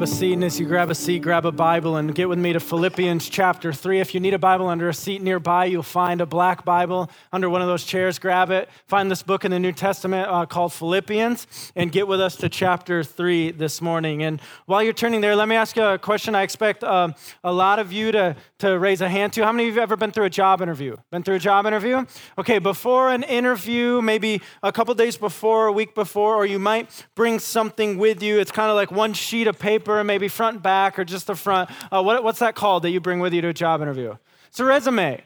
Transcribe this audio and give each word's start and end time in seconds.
a 0.00 0.06
seat, 0.06 0.32
and 0.32 0.42
as 0.42 0.58
you 0.58 0.66
grab 0.66 0.90
a 0.90 0.94
seat, 0.94 1.22
grab 1.22 1.46
a 1.46 1.52
Bible 1.52 1.96
and 1.96 2.14
get 2.14 2.28
with 2.28 2.38
me 2.38 2.52
to 2.52 2.58
Philippians 2.58 3.28
chapter 3.28 3.72
3. 3.72 4.00
If 4.00 4.12
you 4.12 4.18
need 4.18 4.34
a 4.34 4.38
Bible 4.38 4.66
under 4.66 4.88
a 4.88 4.94
seat 4.94 5.22
nearby, 5.22 5.66
you'll 5.66 5.84
find 5.84 6.20
a 6.20 6.26
black 6.26 6.64
Bible 6.64 7.08
under 7.32 7.48
one 7.48 7.62
of 7.62 7.68
those 7.68 7.84
chairs. 7.84 8.18
Grab 8.18 8.50
it. 8.50 8.68
Find 8.88 9.08
this 9.08 9.22
book 9.22 9.44
in 9.44 9.52
the 9.52 9.60
New 9.60 9.70
Testament 9.70 10.28
uh, 10.28 10.46
called 10.46 10.72
Philippians 10.72 11.46
and 11.76 11.92
get 11.92 12.08
with 12.08 12.20
us 12.20 12.34
to 12.36 12.48
chapter 12.48 13.04
3 13.04 13.52
this 13.52 13.80
morning. 13.80 14.24
And 14.24 14.40
while 14.66 14.82
you're 14.82 14.92
turning 14.92 15.20
there, 15.20 15.36
let 15.36 15.48
me 15.48 15.54
ask 15.54 15.76
you 15.76 15.84
a 15.84 15.96
question 15.96 16.34
I 16.34 16.42
expect 16.42 16.82
uh, 16.82 17.10
a 17.44 17.52
lot 17.52 17.78
of 17.78 17.92
you 17.92 18.10
to, 18.12 18.36
to 18.58 18.78
raise 18.78 19.00
a 19.00 19.08
hand 19.08 19.32
to. 19.34 19.44
How 19.44 19.52
many 19.52 19.68
of 19.68 19.74
you 19.74 19.80
have 19.80 19.90
ever 19.90 19.96
been 19.96 20.10
through 20.10 20.26
a 20.26 20.30
job 20.30 20.60
interview? 20.60 20.96
Been 21.12 21.22
through 21.22 21.36
a 21.36 21.40
job 21.40 21.66
interview? 21.66 22.04
Okay, 22.36 22.58
before 22.58 23.10
an 23.10 23.22
interview, 23.22 24.02
maybe 24.02 24.42
a 24.62 24.72
couple 24.72 24.92
days 24.94 25.16
before, 25.16 25.68
a 25.68 25.72
week 25.72 25.94
before, 25.94 26.34
or 26.34 26.44
you 26.44 26.58
might 26.58 27.06
bring 27.14 27.38
something 27.38 27.96
with 27.96 28.22
you. 28.22 28.40
It's 28.40 28.50
kind 28.50 28.70
of 28.70 28.76
like 28.76 28.90
one 28.90 29.12
sheet 29.12 29.46
of 29.46 29.58
paper 29.58 29.83
paper, 29.84 30.02
maybe 30.02 30.28
front 30.28 30.54
and 30.54 30.62
back 30.62 30.98
or 30.98 31.04
just 31.04 31.26
the 31.26 31.34
front. 31.34 31.70
Uh, 31.92 32.02
what, 32.02 32.24
what's 32.24 32.38
that 32.38 32.54
called 32.54 32.82
that 32.84 32.90
you 32.90 33.00
bring 33.00 33.20
with 33.20 33.34
you 33.34 33.42
to 33.42 33.48
a 33.48 33.52
job 33.52 33.82
interview? 33.82 34.16
It's 34.48 34.60
a 34.60 34.64
resume. 34.64 35.22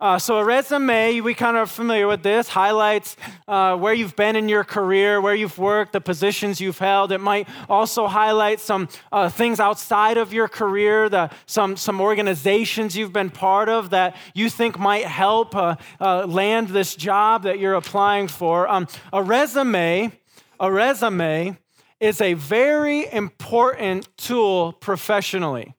Uh, 0.00 0.18
so, 0.18 0.38
a 0.38 0.44
resume, 0.44 1.20
we 1.20 1.32
kind 1.32 1.56
of 1.56 1.70
familiar 1.70 2.08
with 2.08 2.24
this, 2.24 2.48
highlights 2.48 3.16
uh, 3.46 3.76
where 3.76 3.94
you've 3.94 4.16
been 4.16 4.34
in 4.34 4.48
your 4.48 4.64
career, 4.64 5.20
where 5.20 5.34
you've 5.34 5.56
worked, 5.58 5.92
the 5.92 6.00
positions 6.00 6.60
you've 6.60 6.78
held. 6.78 7.12
It 7.12 7.20
might 7.20 7.48
also 7.68 8.08
highlight 8.08 8.58
some 8.58 8.88
uh, 9.12 9.28
things 9.28 9.60
outside 9.60 10.16
of 10.16 10.32
your 10.32 10.48
career, 10.48 11.08
the, 11.08 11.30
some, 11.46 11.76
some 11.76 12.00
organizations 12.00 12.96
you've 12.96 13.12
been 13.12 13.30
part 13.30 13.68
of 13.68 13.90
that 13.90 14.16
you 14.34 14.50
think 14.50 14.76
might 14.76 15.04
help 15.04 15.54
uh, 15.54 15.76
uh, 16.00 16.26
land 16.26 16.68
this 16.68 16.96
job 16.96 17.44
that 17.44 17.60
you're 17.60 17.74
applying 17.74 18.26
for. 18.26 18.68
Um, 18.68 18.88
a 19.12 19.22
resume, 19.22 20.10
a 20.58 20.72
resume 20.72 21.56
is 22.02 22.20
a 22.20 22.34
very 22.34 23.10
important 23.12 24.08
tool 24.16 24.72
professionally. 24.72 25.72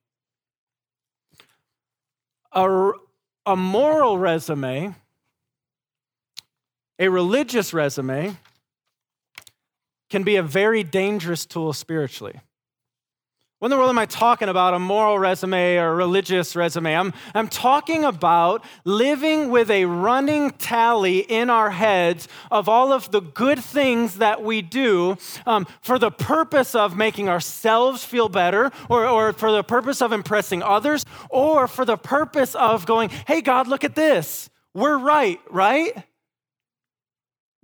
A, 2.53 2.91
a 3.45 3.57
moral 3.57 4.17
resume, 4.17 4.95
a 6.97 7.09
religious 7.09 7.73
resume, 7.73 8.37
can 10.09 10.23
be 10.23 10.37
a 10.37 10.43
very 10.43 10.81
dangerous 10.81 11.45
tool 11.45 11.73
spiritually. 11.73 12.39
What 13.63 13.67
in 13.67 13.77
the 13.77 13.77
world 13.77 13.91
am 13.91 13.97
I 13.97 14.07
talking 14.07 14.49
about? 14.49 14.73
A 14.73 14.79
moral 14.79 15.17
resume 15.17 15.77
or 15.77 15.87
a 15.87 15.95
religious 15.95 16.53
resume? 16.53 16.97
I'm, 16.97 17.13
I'm 17.33 17.47
talking 17.47 18.03
about 18.03 18.61
living 18.83 19.51
with 19.51 19.71
a 19.71 19.85
running 19.85 20.51
tally 20.51 21.19
in 21.19 21.49
our 21.49 21.69
heads 21.69 22.27
of 22.51 22.67
all 22.67 22.91
of 22.91 23.11
the 23.11 23.21
good 23.21 23.59
things 23.59 24.17
that 24.17 24.43
we 24.43 24.61
do 24.61 25.15
um, 25.45 25.65
for 25.79 25.97
the 25.97 26.11
purpose 26.11 26.75
of 26.75 26.97
making 26.97 27.29
ourselves 27.29 28.03
feel 28.03 28.27
better, 28.27 28.69
or, 28.89 29.07
or 29.07 29.31
for 29.31 29.53
the 29.53 29.63
purpose 29.63 30.01
of 30.01 30.11
impressing 30.11 30.61
others, 30.61 31.05
or 31.29 31.69
for 31.69 31.85
the 31.85 31.95
purpose 31.95 32.55
of 32.55 32.85
going, 32.85 33.11
hey, 33.27 33.39
God, 33.39 33.69
look 33.69 33.85
at 33.85 33.95
this. 33.95 34.49
We're 34.73 34.97
right, 34.97 35.39
right? 35.49 36.03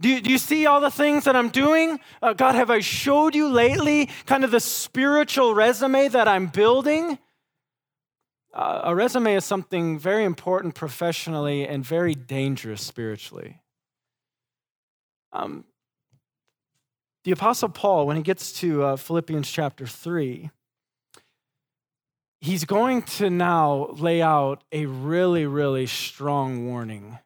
Do 0.02 0.08
you, 0.08 0.22
do 0.22 0.32
you, 0.32 0.38
see 0.38 0.66
all 0.66 0.80
the 0.80 0.92
things 0.92 1.26
that 1.26 1.36
I'm 1.36 1.50
doing? 1.50 2.00
Uh, 2.22 2.32
God, 2.32 2.56
have 2.56 2.70
I 2.70 2.80
showed 2.80 3.36
you 3.36 3.50
lately 3.50 4.10
kind 4.26 4.46
of 4.46 4.52
the 4.52 4.62
spiritual 4.62 5.54
resume 5.54 6.08
that 6.08 6.26
I'm 6.28 6.48
building? 6.48 7.20
Uh, 8.54 8.82
a 8.86 8.96
resume 8.96 9.36
is 9.36 9.44
something 9.44 10.00
very 10.00 10.24
important 10.24 10.74
professionally 10.74 11.68
and 11.68 11.86
very 11.86 12.16
dangerous 12.16 12.82
spiritually. 12.82 13.62
Um, 15.34 15.66
the 17.26 17.32
Apostle 17.32 17.70
Paul, 17.70 18.08
when 18.08 18.16
he 18.16 18.24
gets 18.24 18.54
to 18.62 18.84
uh, 18.84 18.96
Philippians 18.96 19.52
chapter 19.52 19.86
3, 19.86 20.50
he's 22.40 22.64
going 22.64 23.02
to 23.04 23.30
now 23.30 23.90
lay 23.98 24.22
out 24.22 24.64
a 24.72 24.86
really, 24.86 25.46
really 25.46 25.86
strong 25.88 26.66
warning 26.66 27.20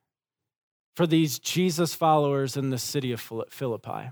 for 0.96 1.08
these 1.08 1.40
Jesus 1.40 1.94
followers 1.94 2.56
in 2.56 2.70
the 2.70 2.78
city 2.78 3.12
of 3.12 3.22
Philippi. 3.50 4.12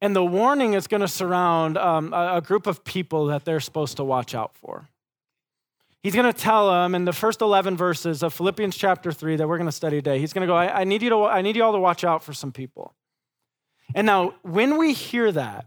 And 0.00 0.16
the 0.16 0.24
warning 0.24 0.74
is 0.74 0.88
going 0.88 1.00
to 1.00 1.08
surround 1.08 1.78
um, 1.78 2.12
a, 2.12 2.40
group 2.40 2.66
of 2.66 2.82
people 2.82 3.26
that 3.26 3.44
they're 3.44 3.60
supposed 3.60 3.98
to 3.98 4.04
watch 4.04 4.34
out 4.34 4.56
for. 4.56 4.88
He's 6.02 6.14
going 6.14 6.26
to 6.26 6.32
tell 6.32 6.72
them 6.72 6.96
in 6.96 7.04
the 7.04 7.12
first 7.12 7.40
11 7.40 7.76
verses 7.76 8.24
of 8.24 8.34
Philippians 8.34 8.76
chapter 8.76 9.12
3 9.12 9.36
that 9.36 9.46
we're 9.46 9.58
going 9.58 9.68
to 9.68 9.72
study 9.72 9.98
today, 9.98 10.18
he's 10.18 10.32
going 10.32 10.40
to 10.40 10.48
go, 10.48 10.56
I, 10.56 10.80
I, 10.80 10.84
need 10.84 11.02
you 11.02 11.10
to, 11.10 11.24
I 11.26 11.42
need 11.42 11.54
you 11.54 11.62
all 11.62 11.72
to 11.72 11.78
watch 11.78 12.02
out 12.02 12.24
for 12.24 12.32
some 12.32 12.50
people. 12.50 12.94
And 13.94 14.04
now, 14.04 14.34
when 14.42 14.78
we 14.78 14.92
hear 14.92 15.30
that, 15.30 15.66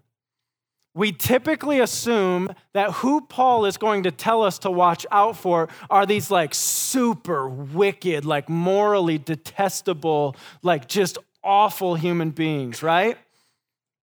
we 0.96 1.12
typically 1.12 1.82
assume 1.82 2.50
that 2.74 2.90
who 2.94 3.20
Paul 3.20 3.66
is 3.66 3.76
going 3.76 4.04
to 4.04 4.12
tell 4.12 4.42
us 4.42 4.58
to 4.60 4.72
watch 4.72 5.06
out 5.12 5.36
for 5.36 5.68
are 5.90 6.06
these 6.06 6.32
like 6.32 6.56
super 6.56 7.50
wicked, 7.50 8.24
like 8.24 8.48
morally 8.48 9.18
detestable, 9.18 10.38
like 10.64 10.88
just 10.88 11.18
awful 11.44 11.96
human 11.96 12.32
beings, 12.32 12.82
right? 12.82 13.18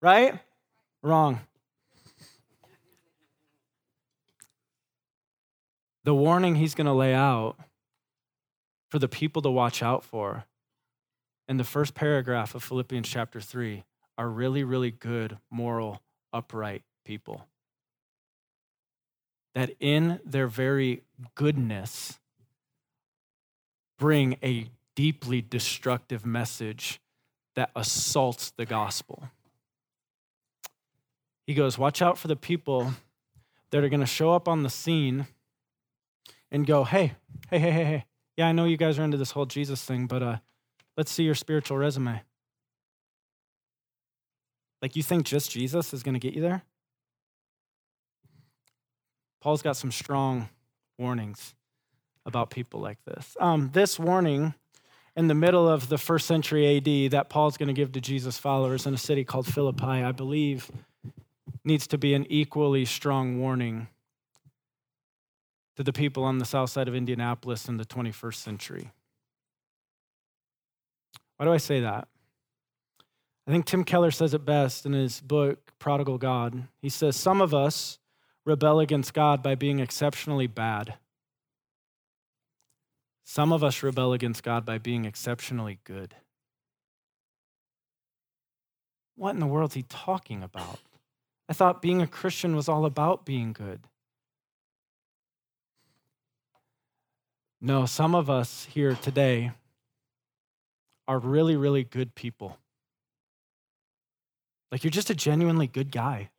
Right? 0.02 0.38
Wrong. 1.02 1.40
The 6.04 6.14
warning 6.14 6.56
he's 6.56 6.76
going 6.76 6.88
to 6.88 6.94
lay 6.94 7.14
out 7.14 7.56
for 8.90 9.00
the 9.00 9.08
people 9.08 9.42
to 9.44 9.50
watch 9.50 9.82
out 9.82 10.04
for 10.04 10.44
in 11.48 11.56
the 11.56 11.64
first 11.64 11.94
paragraph 11.94 12.54
of 12.54 12.64
Philippians 12.64 13.08
chapter 13.08 13.40
3 13.40 13.86
are 14.18 14.28
really, 14.28 14.66
really 14.66 14.92
good 14.92 15.38
moral 15.50 16.02
upright 16.34 16.84
people. 17.06 17.48
That 19.54 19.72
in 19.80 20.20
their 20.26 20.48
very 20.48 21.04
goodness 21.36 22.20
bring 23.98 24.38
a 24.42 24.68
deeply 24.96 25.42
destructive 25.42 26.26
message 26.26 27.00
that 27.56 27.70
assaults 27.76 28.52
the 28.52 28.66
gospel. 28.66 29.30
He 31.46 31.54
goes, 31.54 31.78
Watch 31.78 32.02
out 32.02 32.18
for 32.18 32.28
the 32.28 32.36
people 32.36 32.94
that 33.72 33.84
are 33.84 33.90
going 33.90 34.00
to 34.00 34.06
show 34.06 34.34
up 34.34 34.48
on 34.48 34.64
the 34.64 34.70
scene 34.70 35.28
and 36.50 36.66
go, 36.66 36.84
Hey, 36.84 37.14
hey, 37.50 37.60
hey, 37.60 37.72
hey, 37.72 37.84
hey. 37.84 38.06
Yeah, 38.38 38.48
I 38.48 38.54
know 38.54 38.66
you 38.66 38.78
guys 38.78 38.98
are 38.98 39.04
into 39.04 39.18
this 39.18 39.32
whole 39.32 39.46
Jesus 39.46 39.84
thing, 39.84 40.08
but 40.08 40.24
uh, 40.24 40.38
let's 40.98 41.12
see 41.12 41.24
your 41.24 41.36
spiritual 41.36 41.78
resume. 41.78 42.22
Like, 44.82 44.96
you 44.96 45.04
think 45.04 45.26
just 45.26 45.52
Jesus 45.52 45.94
is 45.94 46.04
going 46.04 46.14
to 46.14 46.20
get 46.20 46.34
you 46.34 46.42
there? 46.42 46.64
Paul's 49.42 49.62
got 49.62 49.78
some 49.78 49.92
strong 49.92 50.50
warnings 50.98 51.56
about 52.26 52.50
people 52.50 52.80
like 52.80 53.04
this. 53.06 53.36
Um, 53.40 53.72
this 53.74 54.00
warning 54.00 54.54
in 55.16 55.28
the 55.28 55.34
middle 55.34 55.68
of 55.68 55.90
the 55.90 55.98
first 55.98 56.28
century 56.28 56.78
AD 56.78 57.12
that 57.12 57.30
Paul's 57.30 57.58
going 57.58 57.68
to 57.68 57.74
give 57.74 57.92
to 57.94 58.02
Jesus' 58.02 58.38
followers 58.38 58.86
in 58.86 58.94
a 58.94 58.98
city 58.98 59.24
called 59.24 59.48
Philippi, 59.48 59.86
I 59.86 60.12
believe, 60.12 60.72
needs 61.64 61.88
to 61.88 61.98
be 61.98 62.14
an 62.14 62.26
equally 62.30 62.86
strong 62.86 63.40
warning 63.40 63.88
to 65.76 65.84
the 65.84 65.94
people 65.94 66.24
on 66.24 66.38
the 66.38 66.46
south 66.46 66.70
side 66.70 66.88
of 66.88 66.96
Indianapolis 66.96 67.68
in 67.68 67.78
the 67.78 67.86
21st 67.86 68.36
century. 68.36 68.92
Why 71.38 71.46
do 71.46 71.54
I 71.54 71.58
say 71.58 71.80
that? 71.82 72.08
I 73.52 73.54
think 73.54 73.66
Tim 73.66 73.84
Keller 73.84 74.12
says 74.12 74.34
it 74.34 74.46
best 74.46 74.86
in 74.86 74.94
his 74.94 75.20
book, 75.20 75.74
Prodigal 75.78 76.18
God. 76.18 76.70
He 76.82 76.88
says, 76.88 77.18
Some 77.18 77.42
of 77.42 77.54
us 77.54 78.00
rebel 78.46 78.80
against 78.80 79.14
God 79.14 79.44
by 79.44 79.56
being 79.56 79.82
exceptionally 79.82 80.48
bad. 80.48 80.94
Some 83.26 83.52
of 83.52 83.62
us 83.62 83.84
rebel 83.84 84.14
against 84.14 84.42
God 84.42 84.66
by 84.66 84.78
being 84.78 85.04
exceptionally 85.04 85.80
good. 85.84 86.16
What 89.18 89.32
in 89.32 89.42
the 89.42 89.48
world 89.48 89.72
is 89.72 89.76
he 89.76 89.84
talking 89.84 90.44
about? 90.44 90.80
I 91.50 91.52
thought 91.52 91.82
being 91.82 92.02
a 92.02 92.08
Christian 92.08 92.56
was 92.56 92.70
all 92.70 92.86
about 92.86 93.26
being 93.26 93.52
good. 93.52 93.82
No, 97.60 97.86
some 97.86 98.16
of 98.16 98.30
us 98.30 98.70
here 98.72 98.96
today 98.96 99.52
are 101.06 101.20
really, 101.20 101.58
really 101.58 101.84
good 101.84 102.16
people. 102.16 102.58
Like 104.72 104.84
you're 104.84 104.92
just 104.92 105.10
a 105.10 105.16
genuinely 105.16 105.68
good 105.68 105.92
guy. 105.92 106.30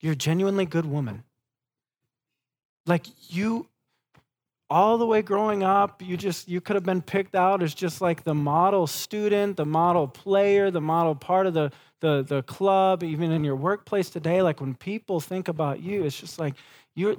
You're 0.00 0.12
a 0.12 0.16
genuinely 0.16 0.66
good 0.66 0.84
woman. 0.84 1.22
Like 2.86 3.06
you, 3.32 3.68
all 4.68 4.98
the 4.98 5.06
way 5.06 5.22
growing 5.22 5.62
up, 5.62 6.02
you 6.02 6.16
just 6.16 6.48
you 6.48 6.60
could 6.60 6.76
have 6.76 6.84
been 6.84 7.02
picked 7.02 7.34
out 7.34 7.62
as 7.62 7.72
just 7.72 8.00
like 8.00 8.24
the 8.24 8.34
model 8.34 8.86
student, 8.86 9.56
the 9.56 9.64
model 9.64 10.08
player, 10.08 10.70
the 10.70 10.80
model 10.80 11.14
part 11.14 11.46
of 11.46 11.54
the 11.54 11.72
the 12.00 12.22
the 12.22 12.42
club, 12.42 13.02
even 13.02 13.30
in 13.30 13.44
your 13.44 13.56
workplace 13.56 14.10
today. 14.10 14.42
Like 14.42 14.60
when 14.60 14.74
people 14.74 15.20
think 15.20 15.48
about 15.48 15.80
you, 15.80 16.04
it's 16.04 16.18
just 16.18 16.38
like 16.38 16.54
you're 16.94 17.16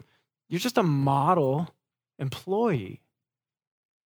you're 0.50 0.60
just 0.60 0.78
a 0.78 0.84
model 0.84 1.74
employee. 2.20 3.02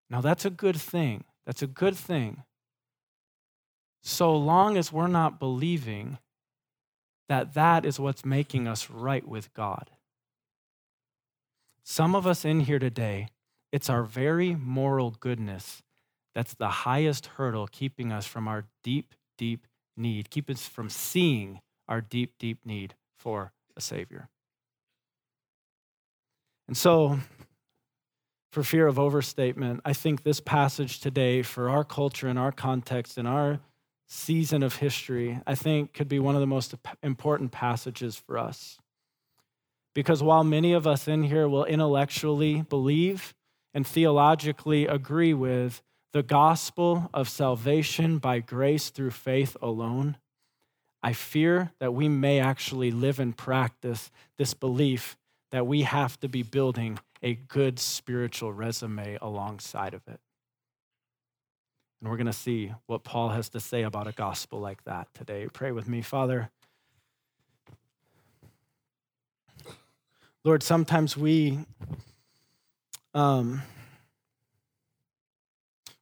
Now 0.09 0.21
that's 0.21 0.45
a 0.45 0.49
good 0.49 0.77
thing. 0.77 1.23
That's 1.45 1.61
a 1.61 1.67
good 1.67 1.95
thing. 1.95 2.43
So 4.01 4.35
long 4.35 4.77
as 4.77 4.91
we're 4.91 5.07
not 5.07 5.39
believing 5.39 6.17
that 7.29 7.53
that 7.53 7.85
is 7.85 7.99
what's 7.99 8.25
making 8.25 8.67
us 8.67 8.89
right 8.89 9.25
with 9.27 9.53
God. 9.53 9.89
Some 11.83 12.15
of 12.15 12.27
us 12.27 12.43
in 12.43 12.61
here 12.61 12.79
today, 12.79 13.29
it's 13.71 13.89
our 13.89 14.03
very 14.03 14.55
moral 14.55 15.11
goodness 15.11 15.81
that's 16.33 16.53
the 16.53 16.69
highest 16.69 17.27
hurdle 17.27 17.67
keeping 17.67 18.11
us 18.11 18.25
from 18.25 18.47
our 18.47 18.65
deep, 18.83 19.13
deep 19.37 19.67
need, 19.97 20.29
keep 20.29 20.49
us 20.49 20.67
from 20.67 20.89
seeing 20.89 21.59
our 21.87 22.01
deep, 22.01 22.33
deep 22.39 22.59
need 22.65 22.95
for 23.17 23.51
a 23.75 23.81
Savior. 23.81 24.29
And 26.67 26.77
so, 26.77 27.19
for 28.51 28.63
fear 28.63 28.87
of 28.87 28.99
overstatement, 28.99 29.81
I 29.85 29.93
think 29.93 30.23
this 30.23 30.39
passage 30.39 30.99
today, 30.99 31.41
for 31.41 31.69
our 31.69 31.83
culture 31.83 32.27
and 32.27 32.39
our 32.39 32.51
context 32.51 33.17
and 33.17 33.27
our 33.27 33.59
season 34.11 34.61
of 34.61 34.75
history, 34.75 35.39
I 35.47 35.55
think 35.55 35.93
could 35.93 36.09
be 36.09 36.19
one 36.19 36.35
of 36.35 36.41
the 36.41 36.47
most 36.47 36.75
important 37.01 37.51
passages 37.51 38.17
for 38.17 38.37
us. 38.37 38.77
Because 39.93 40.21
while 40.21 40.43
many 40.43 40.73
of 40.73 40.85
us 40.85 41.07
in 41.07 41.23
here 41.23 41.47
will 41.47 41.63
intellectually 41.63 42.61
believe 42.63 43.33
and 43.73 43.87
theologically 43.87 44.85
agree 44.85 45.33
with 45.33 45.81
the 46.11 46.23
gospel 46.23 47.09
of 47.13 47.29
salvation 47.29 48.17
by 48.17 48.39
grace 48.39 48.89
through 48.89 49.11
faith 49.11 49.55
alone, 49.61 50.17
I 51.01 51.13
fear 51.13 51.71
that 51.79 51.93
we 51.93 52.09
may 52.09 52.41
actually 52.41 52.91
live 52.91 53.17
and 53.17 53.35
practice 53.35 54.11
this 54.37 54.53
belief 54.53 55.15
that 55.51 55.65
we 55.65 55.83
have 55.83 56.19
to 56.19 56.27
be 56.27 56.43
building 56.43 56.99
a 57.23 57.35
good 57.35 57.79
spiritual 57.79 58.51
resume 58.51 59.17
alongside 59.21 59.93
of 59.93 60.01
it. 60.07 60.19
And 62.01 62.09
we're 62.09 62.17
going 62.17 62.25
to 62.27 62.33
see 62.33 62.73
what 62.87 63.03
Paul 63.03 63.29
has 63.29 63.49
to 63.49 63.59
say 63.59 63.83
about 63.83 64.07
a 64.07 64.11
gospel 64.11 64.59
like 64.59 64.83
that 64.85 65.07
today. 65.13 65.47
Pray 65.53 65.71
with 65.71 65.87
me, 65.87 66.01
Father. 66.01 66.49
Lord, 70.43 70.63
sometimes 70.63 71.15
we 71.15 71.59
um, 73.13 73.61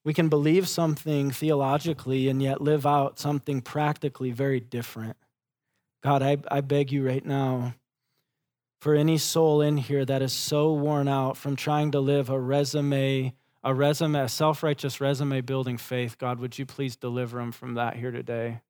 we 0.04 0.14
can 0.14 0.30
believe 0.30 0.68
something 0.68 1.32
theologically 1.32 2.30
and 2.30 2.42
yet 2.42 2.62
live 2.62 2.86
out 2.86 3.20
something 3.20 3.62
practically 3.62 4.32
very 4.32 4.60
different. 4.60 5.18
God, 6.02 6.24
I, 6.24 6.38
I 6.50 6.62
beg 6.62 6.92
you 6.92 7.06
right 7.06 7.26
now 7.26 7.76
for 8.80 8.96
any 8.96 9.18
soul 9.18 9.62
in 9.62 9.78
here 9.78 10.06
that 10.06 10.22
is 10.22 10.32
so 10.32 10.72
worn 10.74 11.10
out 11.10 11.36
from 11.36 11.58
trying 11.58 11.92
to 11.92 12.00
live 12.00 12.30
a 12.30 12.40
resume, 12.40 13.34
a 13.64 13.74
resume, 13.74 14.16
a 14.16 14.30
self 14.30 14.64
righteous 14.64 15.02
resume 15.02 15.42
building 15.42 15.78
faith, 15.78 16.18
God, 16.18 16.40
would 16.40 16.58
you 16.58 16.66
please 16.66 16.96
deliver 16.96 17.40
them 17.40 17.52
from 17.52 17.74
that 17.76 17.96
here 17.96 18.12
today? 18.12 18.62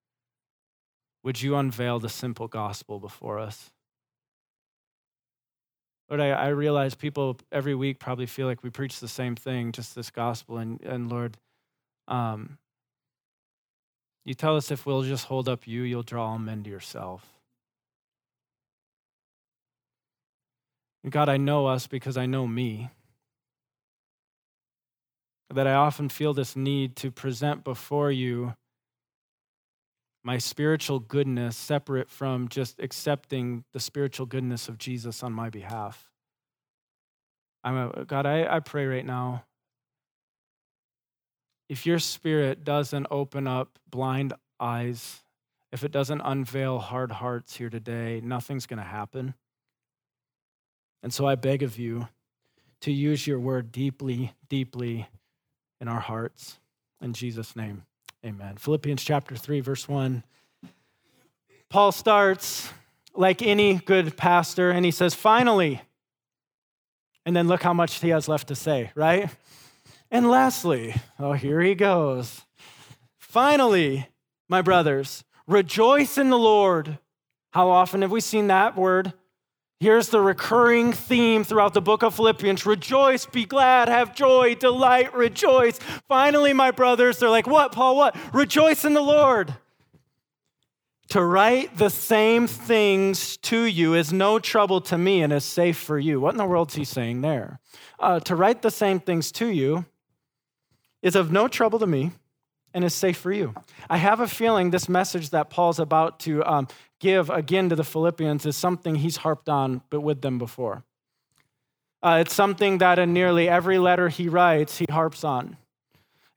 Would 1.24 1.42
you 1.42 1.56
unveil 1.56 2.00
the 2.00 2.10
simple 2.10 2.48
gospel 2.48 3.00
before 3.00 3.40
us? 3.40 3.72
Lord, 6.10 6.22
I, 6.22 6.30
I 6.30 6.48
realize 6.48 6.96
people 6.96 7.38
every 7.52 7.76
week 7.76 8.00
probably 8.00 8.26
feel 8.26 8.48
like 8.48 8.64
we 8.64 8.72
preach 8.72 9.00
the 9.00 9.08
same 9.08 9.36
thing, 9.36 9.72
just 9.72 9.96
this 9.96 10.10
gospel. 10.10 10.58
And, 10.58 10.82
and 10.82 11.10
Lord, 11.10 11.38
um, 12.08 12.58
you 14.26 14.34
tell 14.34 14.56
us 14.58 14.72
if 14.72 14.86
we'll 14.86 15.04
just 15.04 15.26
hold 15.26 15.48
up 15.48 15.68
you, 15.68 15.84
you'll 15.84 16.02
draw 16.02 16.38
men 16.38 16.64
to 16.64 16.70
yourself. 16.70 17.28
God, 21.08 21.30
I 21.30 21.38
know 21.38 21.68
us 21.68 21.88
because 21.88 22.18
I 22.18 22.26
know 22.26 22.46
me. 22.46 22.90
That 25.52 25.66
I 25.66 25.74
often 25.74 26.10
feel 26.10 26.34
this 26.34 26.56
need 26.56 26.96
to 26.98 27.10
present 27.10 27.64
before 27.64 28.12
you 28.12 28.54
my 30.24 30.38
spiritual 30.38 31.00
goodness 31.00 31.58
separate 31.58 32.10
from 32.10 32.50
just 32.50 32.80
accepting 32.80 33.64
the 33.74 33.80
spiritual 33.80 34.26
goodness 34.26 34.68
of 34.68 34.78
Jesus 34.78 35.24
on 35.24 35.34
my 35.34 35.50
behalf. 35.50 36.12
I'm 37.64 37.78
a, 37.78 38.06
God, 38.06 38.26
I, 38.26 38.46
I 38.46 38.60
pray 38.60 38.86
right 38.86 39.06
now. 39.06 39.44
If 41.68 41.86
your 41.86 42.00
spirit 42.00 42.64
doesn't 42.64 43.08
open 43.10 43.48
up 43.48 43.80
blind 43.90 44.34
eyes, 44.60 45.24
if 45.72 45.84
it 45.84 45.92
doesn't 45.92 46.22
unveil 46.22 46.80
hard 46.80 47.12
hearts 47.12 47.56
here 47.56 47.70
today, 47.70 48.22
nothing's 48.24 48.66
going 48.66 48.80
to 48.80 48.84
happen. 48.84 49.36
And 51.02 51.14
so 51.14 51.28
I 51.28 51.36
beg 51.36 51.64
of 51.64 51.78
you 51.78 52.08
to 52.82 52.92
use 52.92 53.26
your 53.28 53.40
word 53.40 53.72
deeply, 53.72 54.34
deeply 54.48 55.08
in 55.82 55.88
our 55.88 56.00
hearts. 56.00 56.58
In 57.02 57.14
Jesus' 57.14 57.56
name. 57.56 57.84
Amen. 58.26 58.58
Philippians 58.58 59.04
chapter 59.04 59.36
3, 59.36 59.62
verse 59.62 59.88
1. 59.88 60.24
Paul 61.70 61.92
starts 61.92 62.70
like 63.14 63.42
any 63.42 63.76
good 63.76 64.18
pastor, 64.18 64.72
and 64.72 64.84
he 64.84 64.92
says, 64.92 65.14
finally. 65.14 65.82
And 67.26 67.36
then 67.36 67.48
look 67.48 67.62
how 67.62 67.74
much 67.74 67.96
he 67.96 68.10
has 68.10 68.28
left 68.28 68.48
to 68.48 68.56
say, 68.56 68.92
right? 68.96 69.30
And 70.12 70.30
lastly, 70.30 70.96
oh, 71.20 71.34
here 71.34 71.62
he 71.62 71.76
goes. 71.76 72.42
Finally, 73.18 74.08
my 74.48 74.62
brothers, 74.62 75.24
rejoice 75.48 76.18
in 76.18 76.30
the 76.30 76.38
Lord. 76.38 76.98
How 77.52 77.70
often 77.70 78.02
have 78.02 78.12
we 78.12 78.22
seen 78.22 78.48
that 78.48 78.76
word? 78.76 79.14
Here's 79.80 80.10
the 80.10 80.20
recurring 80.20 80.92
theme 80.92 81.46
throughout 81.46 81.74
the 81.74 81.82
book 81.82 82.04
of 82.04 82.14
Philippians 82.14 82.66
rejoice, 82.66 83.26
be 83.26 83.46
glad, 83.46 83.88
have 83.88 84.14
joy, 84.14 84.56
delight, 84.56 85.14
rejoice. 85.14 85.80
Finally, 86.10 86.52
my 86.52 86.72
brothers, 86.72 87.18
they're 87.18 87.30
like, 87.30 87.48
What, 87.48 87.72
Paul, 87.72 87.96
what? 87.96 88.16
Rejoice 88.34 88.84
in 88.84 88.94
the 88.94 89.02
Lord. 89.02 89.54
To 91.10 91.24
write 91.24 91.78
the 91.78 91.90
same 91.90 92.46
things 92.46 93.38
to 93.38 93.64
you 93.64 93.96
is 93.96 94.14
no 94.14 94.38
trouble 94.38 94.82
to 94.82 94.98
me 94.98 95.24
and 95.24 95.34
is 95.34 95.46
safe 95.46 95.78
for 95.78 95.98
you. 95.98 96.20
What 96.20 96.34
in 96.34 96.38
the 96.38 96.46
world's 96.46 96.76
he 96.76 96.84
saying 96.84 97.22
there? 97.22 97.60
Uh, 98.00 98.20
to 98.20 98.36
write 98.36 98.62
the 98.62 98.70
same 98.70 99.00
things 99.00 99.32
to 99.34 99.48
you 99.48 99.86
is 101.02 101.16
of 101.16 101.32
no 101.32 101.48
trouble 101.48 101.80
to 101.80 101.88
me 101.88 102.12
and 102.74 102.84
is 102.84 102.94
safe 102.94 103.18
for 103.18 103.32
you. 103.32 103.54
I 103.90 103.98
have 103.98 104.20
a 104.20 104.28
feeling 104.28 104.72
this 104.72 104.88
message 104.90 105.32
that 105.32 105.50
Paul's 105.50 105.80
about 105.80 106.20
to 106.22 106.44
um, 106.46 106.68
give 107.00 107.30
again 107.30 107.70
to 107.70 107.76
the 107.76 107.84
Philippians 107.84 108.46
is 108.46 108.56
something 108.56 108.96
he's 108.96 109.18
harped 109.18 109.50
on 109.50 109.82
but 109.90 110.02
with 110.02 110.22
them 110.22 110.38
before. 110.38 110.84
Uh, 112.02 112.20
it's 112.22 112.34
something 112.34 112.78
that 112.78 112.98
in 112.98 113.14
nearly 113.14 113.50
every 113.50 113.78
letter 113.78 114.08
he 114.10 114.30
writes, 114.30 114.78
he 114.78 114.86
harps 114.90 115.24
on. 115.24 115.58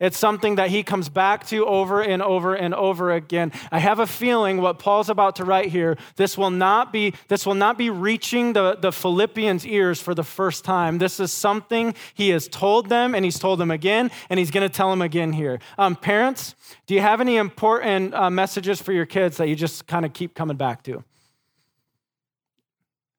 It's 0.02 0.18
something 0.18 0.56
that 0.56 0.68
he 0.68 0.82
comes 0.82 1.08
back 1.08 1.46
to 1.46 1.64
over 1.64 2.02
and 2.02 2.20
over 2.20 2.54
and 2.56 2.74
over 2.74 3.12
again. 3.12 3.52
I 3.70 3.78
have 3.78 4.00
a 4.00 4.06
feeling 4.06 4.60
what 4.60 4.80
Paul's 4.80 5.08
about 5.08 5.36
to 5.36 5.44
write 5.44 5.68
here, 5.68 5.96
this 6.16 6.36
will 6.36 6.50
not 6.50 6.92
be, 6.92 7.14
this 7.28 7.46
will 7.46 7.54
not 7.54 7.78
be 7.78 7.88
reaching 7.88 8.52
the, 8.52 8.74
the 8.74 8.90
Philippians' 8.90 9.64
ears 9.64 10.00
for 10.00 10.12
the 10.12 10.24
first 10.24 10.64
time. 10.64 10.98
This 10.98 11.20
is 11.20 11.30
something 11.30 11.94
he 12.14 12.30
has 12.30 12.48
told 12.48 12.88
them, 12.88 13.14
and 13.14 13.24
he's 13.24 13.38
told 13.38 13.60
them 13.60 13.70
again, 13.70 14.10
and 14.28 14.40
he's 14.40 14.50
going 14.50 14.68
to 14.68 14.74
tell 14.74 14.90
them 14.90 15.02
again 15.02 15.32
here. 15.32 15.60
Um, 15.78 15.94
parents, 15.94 16.56
do 16.88 16.94
you 16.94 17.00
have 17.00 17.20
any 17.20 17.36
important 17.36 18.12
uh, 18.12 18.28
messages 18.28 18.82
for 18.82 18.92
your 18.92 19.06
kids 19.06 19.36
that 19.36 19.46
you 19.46 19.54
just 19.54 19.86
kind 19.86 20.04
of 20.04 20.12
keep 20.12 20.34
coming 20.34 20.56
back 20.56 20.82
to? 20.82 21.04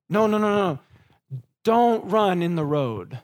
No, 0.10 0.28
no, 0.28 0.38
no, 0.38 0.54
no. 0.54 0.80
Don't 1.64 2.12
run 2.12 2.42
in 2.44 2.56
the 2.56 2.66
road. 2.66 3.20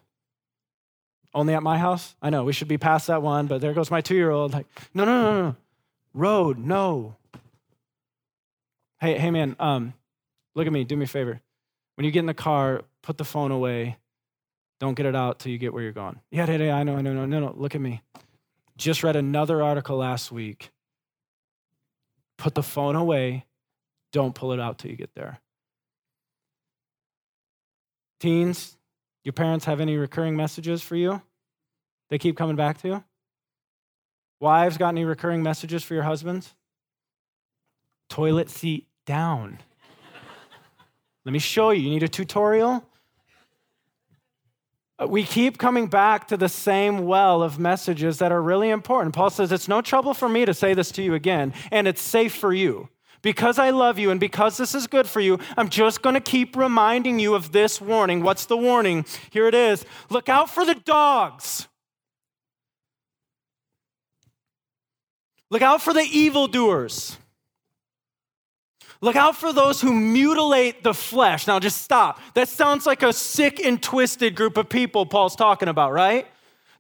Only 1.33 1.53
at 1.53 1.63
my 1.63 1.77
house? 1.77 2.15
I 2.21 2.29
know 2.29 2.43
we 2.43 2.53
should 2.53 2.67
be 2.67 2.77
past 2.77 3.07
that 3.07 3.21
one, 3.21 3.47
but 3.47 3.61
there 3.61 3.73
goes 3.73 3.91
my 3.91 4.01
two 4.01 4.15
year 4.15 4.31
old. 4.31 4.53
Like, 4.53 4.65
no, 4.93 5.05
no, 5.05 5.21
no, 5.21 5.41
no. 5.41 5.55
Road, 6.13 6.57
no. 6.57 7.15
Hey, 8.99 9.17
hey, 9.17 9.31
man, 9.31 9.55
um, 9.59 9.93
look 10.55 10.65
at 10.65 10.73
me. 10.73 10.83
Do 10.83 10.97
me 10.97 11.05
a 11.05 11.07
favor. 11.07 11.39
When 11.95 12.05
you 12.05 12.11
get 12.11 12.19
in 12.19 12.25
the 12.25 12.33
car, 12.33 12.83
put 13.03 13.17
the 13.17 13.25
phone 13.25 13.51
away. 13.51 13.97
Don't 14.79 14.95
get 14.95 15.05
it 15.05 15.15
out 15.15 15.39
till 15.39 15.51
you 15.51 15.57
get 15.57 15.73
where 15.73 15.83
you're 15.83 15.91
going. 15.91 16.19
Yeah, 16.31 16.49
yeah, 16.49 16.57
yeah, 16.57 16.75
I 16.75 16.83
know, 16.83 16.95
I 16.95 17.01
know, 17.01 17.13
no, 17.13 17.25
no, 17.25 17.39
no. 17.39 17.53
Look 17.55 17.75
at 17.75 17.81
me. 17.81 18.01
Just 18.77 19.03
read 19.03 19.15
another 19.15 19.61
article 19.61 19.97
last 19.97 20.31
week. 20.31 20.71
Put 22.37 22.55
the 22.55 22.63
phone 22.63 22.95
away. 22.95 23.45
Don't 24.13 24.33
pull 24.33 24.53
it 24.53 24.59
out 24.59 24.79
till 24.79 24.89
you 24.89 24.97
get 24.97 25.13
there. 25.15 25.41
Teens, 28.19 28.77
your 29.23 29.33
parents 29.33 29.65
have 29.65 29.79
any 29.79 29.97
recurring 29.97 30.35
messages 30.35 30.81
for 30.81 30.95
you? 30.95 31.21
They 32.09 32.17
keep 32.17 32.37
coming 32.37 32.55
back 32.55 32.81
to 32.81 32.87
you? 32.87 33.03
Wives 34.39 34.77
got 34.77 34.89
any 34.89 35.05
recurring 35.05 35.43
messages 35.43 35.83
for 35.83 35.93
your 35.93 36.03
husbands? 36.03 36.53
Toilet 38.09 38.49
seat 38.49 38.87
down. 39.05 39.59
Let 41.25 41.33
me 41.33 41.39
show 41.39 41.71
you. 41.71 41.83
You 41.83 41.89
need 41.89 42.03
a 42.03 42.07
tutorial? 42.07 42.83
Uh, 44.97 45.07
we 45.07 45.23
keep 45.23 45.57
coming 45.57 45.87
back 45.87 46.27
to 46.27 46.37
the 46.37 46.49
same 46.49 47.05
well 47.05 47.43
of 47.43 47.59
messages 47.59 48.17
that 48.19 48.31
are 48.31 48.41
really 48.41 48.69
important. 48.69 49.13
Paul 49.13 49.29
says, 49.29 49.51
It's 49.51 49.67
no 49.67 49.81
trouble 49.81 50.13
for 50.13 50.27
me 50.27 50.45
to 50.45 50.53
say 50.53 50.73
this 50.73 50.91
to 50.91 51.01
you 51.01 51.13
again, 51.13 51.53
and 51.71 51.87
it's 51.87 52.01
safe 52.01 52.33
for 52.33 52.53
you. 52.53 52.89
Because 53.21 53.59
I 53.59 53.71
love 53.71 53.99
you 53.99 54.11
and 54.11 54.19
because 54.19 54.57
this 54.57 54.73
is 54.73 54.87
good 54.87 55.07
for 55.07 55.19
you, 55.19 55.39
I'm 55.57 55.69
just 55.69 56.01
going 56.01 56.15
to 56.15 56.21
keep 56.21 56.55
reminding 56.55 57.19
you 57.19 57.35
of 57.35 57.51
this 57.51 57.81
warning. 57.81 58.23
What's 58.23 58.45
the 58.45 58.57
warning? 58.57 59.05
Here 59.29 59.47
it 59.47 59.55
is 59.55 59.85
look 60.09 60.29
out 60.29 60.49
for 60.49 60.65
the 60.65 60.75
dogs. 60.75 61.67
Look 65.49 65.61
out 65.61 65.81
for 65.81 65.93
the 65.93 66.01
evildoers. 66.03 67.17
Look 69.01 69.15
out 69.15 69.35
for 69.35 69.53
those 69.53 69.79
who 69.79 69.93
mutilate 69.93 70.83
the 70.83 70.93
flesh. 70.93 71.47
Now, 71.47 71.59
just 71.59 71.81
stop. 71.81 72.19
That 72.33 72.49
sounds 72.49 72.85
like 72.85 73.01
a 73.01 73.13
sick 73.13 73.59
and 73.65 73.81
twisted 73.81 74.35
group 74.35 74.57
of 74.57 74.67
people 74.67 75.05
Paul's 75.05 75.35
talking 75.35 75.69
about, 75.69 75.93
right? 75.93 76.27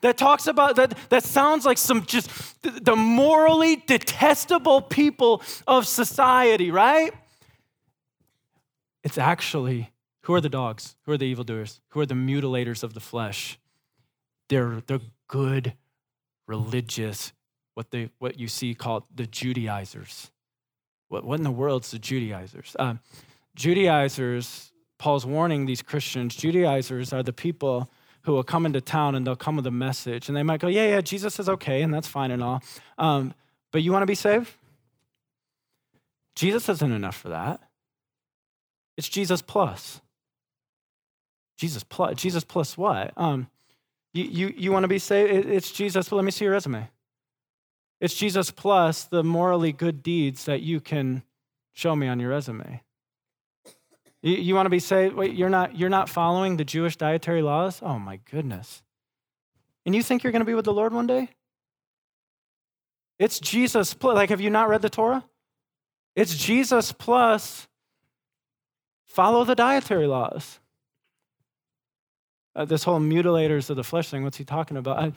That 0.01 0.17
talks 0.17 0.47
about 0.47 0.77
that, 0.77 0.97
that 1.09 1.23
sounds 1.23 1.65
like 1.65 1.77
some 1.77 2.05
just 2.05 2.29
the 2.61 2.95
morally 2.95 3.83
detestable 3.85 4.81
people 4.81 5.41
of 5.67 5.85
society, 5.85 6.71
right? 6.71 7.11
It's 9.03 9.17
actually 9.17 9.91
who 10.29 10.35
are 10.35 10.41
the 10.41 10.47
dogs? 10.49 10.95
Who 11.05 11.13
are 11.13 11.17
the 11.17 11.25
evildoers? 11.25 11.81
Who 11.89 11.99
are 12.01 12.05
the 12.05 12.13
mutilators 12.13 12.83
of 12.83 12.93
the 12.93 12.99
flesh? 12.99 13.57
They're, 14.47 14.83
they're 14.85 15.01
good, 15.27 15.73
religious, 16.45 17.33
what, 17.73 17.89
they, 17.89 18.11
what 18.19 18.39
you 18.39 18.47
see 18.47 18.75
called 18.75 19.05
the 19.13 19.25
Judaizers. 19.25 20.29
What, 21.07 21.23
what 21.23 21.39
in 21.39 21.43
the 21.43 21.49
world's 21.49 21.89
the 21.89 21.97
Judaizers? 21.97 22.75
Uh, 22.77 22.95
Judaizers, 23.55 24.71
Paul's 24.99 25.25
warning 25.25 25.65
these 25.65 25.81
Christians, 25.81 26.35
Judaizers 26.35 27.11
are 27.11 27.23
the 27.23 27.33
people 27.33 27.89
who 28.23 28.33
will 28.33 28.43
come 28.43 28.65
into 28.65 28.81
town 28.81 29.15
and 29.15 29.25
they'll 29.25 29.35
come 29.35 29.55
with 29.55 29.67
a 29.67 29.71
message 29.71 30.27
and 30.27 30.37
they 30.37 30.43
might 30.43 30.59
go, 30.59 30.67
Yeah, 30.67 30.87
yeah, 30.87 31.01
Jesus 31.01 31.39
is 31.39 31.49
okay 31.49 31.81
and 31.81 31.93
that's 31.93 32.07
fine 32.07 32.31
and 32.31 32.43
all. 32.43 32.61
Um, 32.97 33.33
but 33.71 33.81
you 33.81 33.91
want 33.91 34.03
to 34.03 34.07
be 34.07 34.15
saved? 34.15 34.51
Jesus 36.35 36.69
isn't 36.69 36.91
enough 36.91 37.17
for 37.17 37.29
that. 37.29 37.61
It's 38.97 39.09
Jesus 39.09 39.41
plus. 39.41 40.01
Jesus 41.57 41.83
plus. 41.83 42.15
Jesus 42.15 42.43
plus 42.43 42.77
what? 42.77 43.13
Um, 43.17 43.49
you, 44.13 44.23
you, 44.23 44.53
you 44.57 44.71
want 44.71 44.83
to 44.83 44.87
be 44.87 44.99
saved? 44.99 45.47
It's 45.47 45.71
Jesus. 45.71 46.09
Well, 46.09 46.17
let 46.17 46.25
me 46.25 46.31
see 46.31 46.45
your 46.45 46.53
resume. 46.53 46.89
It's 47.99 48.15
Jesus 48.15 48.51
plus 48.51 49.03
the 49.03 49.23
morally 49.23 49.71
good 49.71 50.01
deeds 50.01 50.45
that 50.45 50.61
you 50.61 50.79
can 50.79 51.23
show 51.73 51.95
me 51.95 52.07
on 52.07 52.19
your 52.19 52.29
resume. 52.29 52.81
You, 54.21 54.35
you 54.35 54.55
want 54.55 54.65
to 54.65 54.69
be 54.69 54.79
saved? 54.79 55.15
Wait, 55.15 55.33
you're 55.33 55.49
not, 55.49 55.77
you're 55.77 55.89
not 55.89 56.09
following 56.09 56.57
the 56.57 56.65
Jewish 56.65 56.97
dietary 56.97 57.41
laws? 57.41 57.79
Oh 57.81 57.99
my 57.99 58.19
goodness. 58.29 58.81
And 59.85 59.95
you 59.95 60.03
think 60.03 60.23
you're 60.23 60.31
going 60.31 60.41
to 60.41 60.45
be 60.45 60.53
with 60.53 60.65
the 60.65 60.73
Lord 60.73 60.93
one 60.93 61.07
day? 61.07 61.29
It's 63.17 63.39
Jesus 63.39 63.93
plus. 63.93 64.15
Like, 64.15 64.29
have 64.29 64.41
you 64.41 64.49
not 64.49 64.69
read 64.69 64.81
the 64.81 64.89
Torah? 64.89 65.25
It's 66.15 66.35
Jesus 66.35 66.91
plus 66.91 67.67
follow 69.05 69.43
the 69.43 69.55
dietary 69.55 70.07
laws. 70.07 70.59
Uh, 72.55 72.65
this 72.65 72.83
whole 72.83 72.99
mutilators 72.99 73.69
of 73.69 73.75
the 73.75 73.83
flesh 73.83 74.09
thing, 74.09 74.23
what's 74.23 74.37
he 74.37 74.43
talking 74.43 74.77
about? 74.77 75.13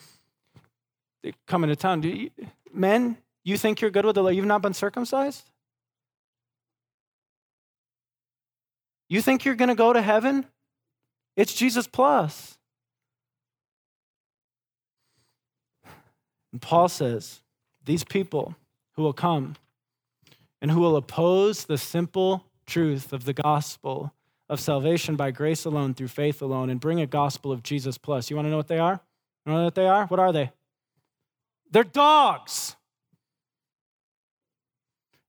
I, 1.25 1.33
coming 1.47 1.69
to 1.69 1.77
town. 1.77 2.03
You, 2.03 2.31
men, 2.73 3.17
you 3.45 3.57
think 3.57 3.81
you're 3.81 3.91
good 3.91 4.05
with 4.05 4.15
the 4.15 4.23
law? 4.23 4.31
You've 4.31 4.45
not 4.45 4.63
been 4.63 4.75
circumcised? 4.75 5.51
You 9.09 9.21
think 9.21 9.45
you're 9.45 9.55
going 9.55 9.69
to 9.69 9.75
go 9.75 9.93
to 9.93 10.03
heaven? 10.03 10.47
It's 11.37 11.55
Jesus 11.55 11.87
plus. 11.87 12.57
And 16.53 16.61
Paul 16.61 16.89
says, 16.89 17.41
these 17.85 18.05
people 18.05 18.55
who 18.95 19.03
will 19.03 19.13
come 19.13 19.57
and 20.61 20.71
who 20.71 20.81
will 20.81 20.97
oppose 20.97 21.65
the 21.65 21.79
simple 21.79 22.45
truth 22.67 23.13
of 23.13 23.25
the 23.25 23.33
gospel 23.33 24.13
of 24.49 24.61
salvation 24.61 25.17
by 25.17 25.31
grace 25.31 25.65
alone 25.65 25.95
through 25.95 26.09
faith 26.09 26.43
alone 26.43 26.69
and 26.69 26.79
bring 26.79 27.01
a 27.01 27.07
gospel 27.07 27.51
of 27.53 27.63
Jesus 27.63 27.97
plus. 27.97 28.29
You 28.29 28.37
want 28.37 28.47
to 28.47 28.51
know 28.51 28.59
what 28.59 28.69
they 28.69 28.79
are? 28.79 29.01
You 29.47 29.53
know 29.53 29.65
what 29.65 29.75
they 29.75 29.87
are? 29.87 30.07
What 30.07 30.21
are 30.21 30.33
they? 30.33 30.53
They're 31.71 31.85
dogs. 31.85 32.77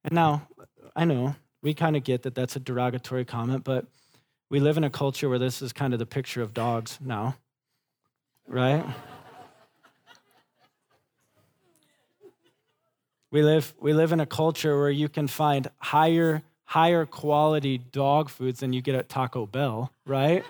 And 0.04 0.14
now, 0.14 0.48
I 0.96 1.06
know 1.06 1.36
we 1.64 1.74
kind 1.74 1.96
of 1.96 2.04
get 2.04 2.22
that 2.24 2.36
that's 2.36 2.56
a 2.56 2.60
derogatory 2.60 3.26
comment, 3.26 3.64
but 3.64 3.86
we 4.50 4.60
live 4.60 4.78
in 4.78 4.84
a 4.84 4.90
culture 4.90 5.30
where 5.30 5.40
this 5.40 5.62
is 5.62 5.74
kind 5.74 5.94
of 5.94 6.00
the 6.00 6.06
picture 6.06 6.42
of 6.42 6.54
dogs 6.54 7.00
now, 7.02 7.38
right? 8.48 8.86
we 13.32 13.42
live, 13.42 13.74
we 13.80 13.94
live 13.94 14.12
in 14.12 14.20
a 14.20 14.26
culture 14.26 14.78
where 14.78 14.92
you 14.92 15.08
can 15.08 15.28
find 15.28 15.70
higher, 15.80 16.44
higher 16.66 17.06
quality 17.06 17.78
dog 17.78 18.30
foods 18.30 18.60
than 18.60 18.74
you 18.74 18.82
get 18.82 18.94
at 18.94 19.08
Taco 19.08 19.46
Bell, 19.46 19.92
right? 20.06 20.44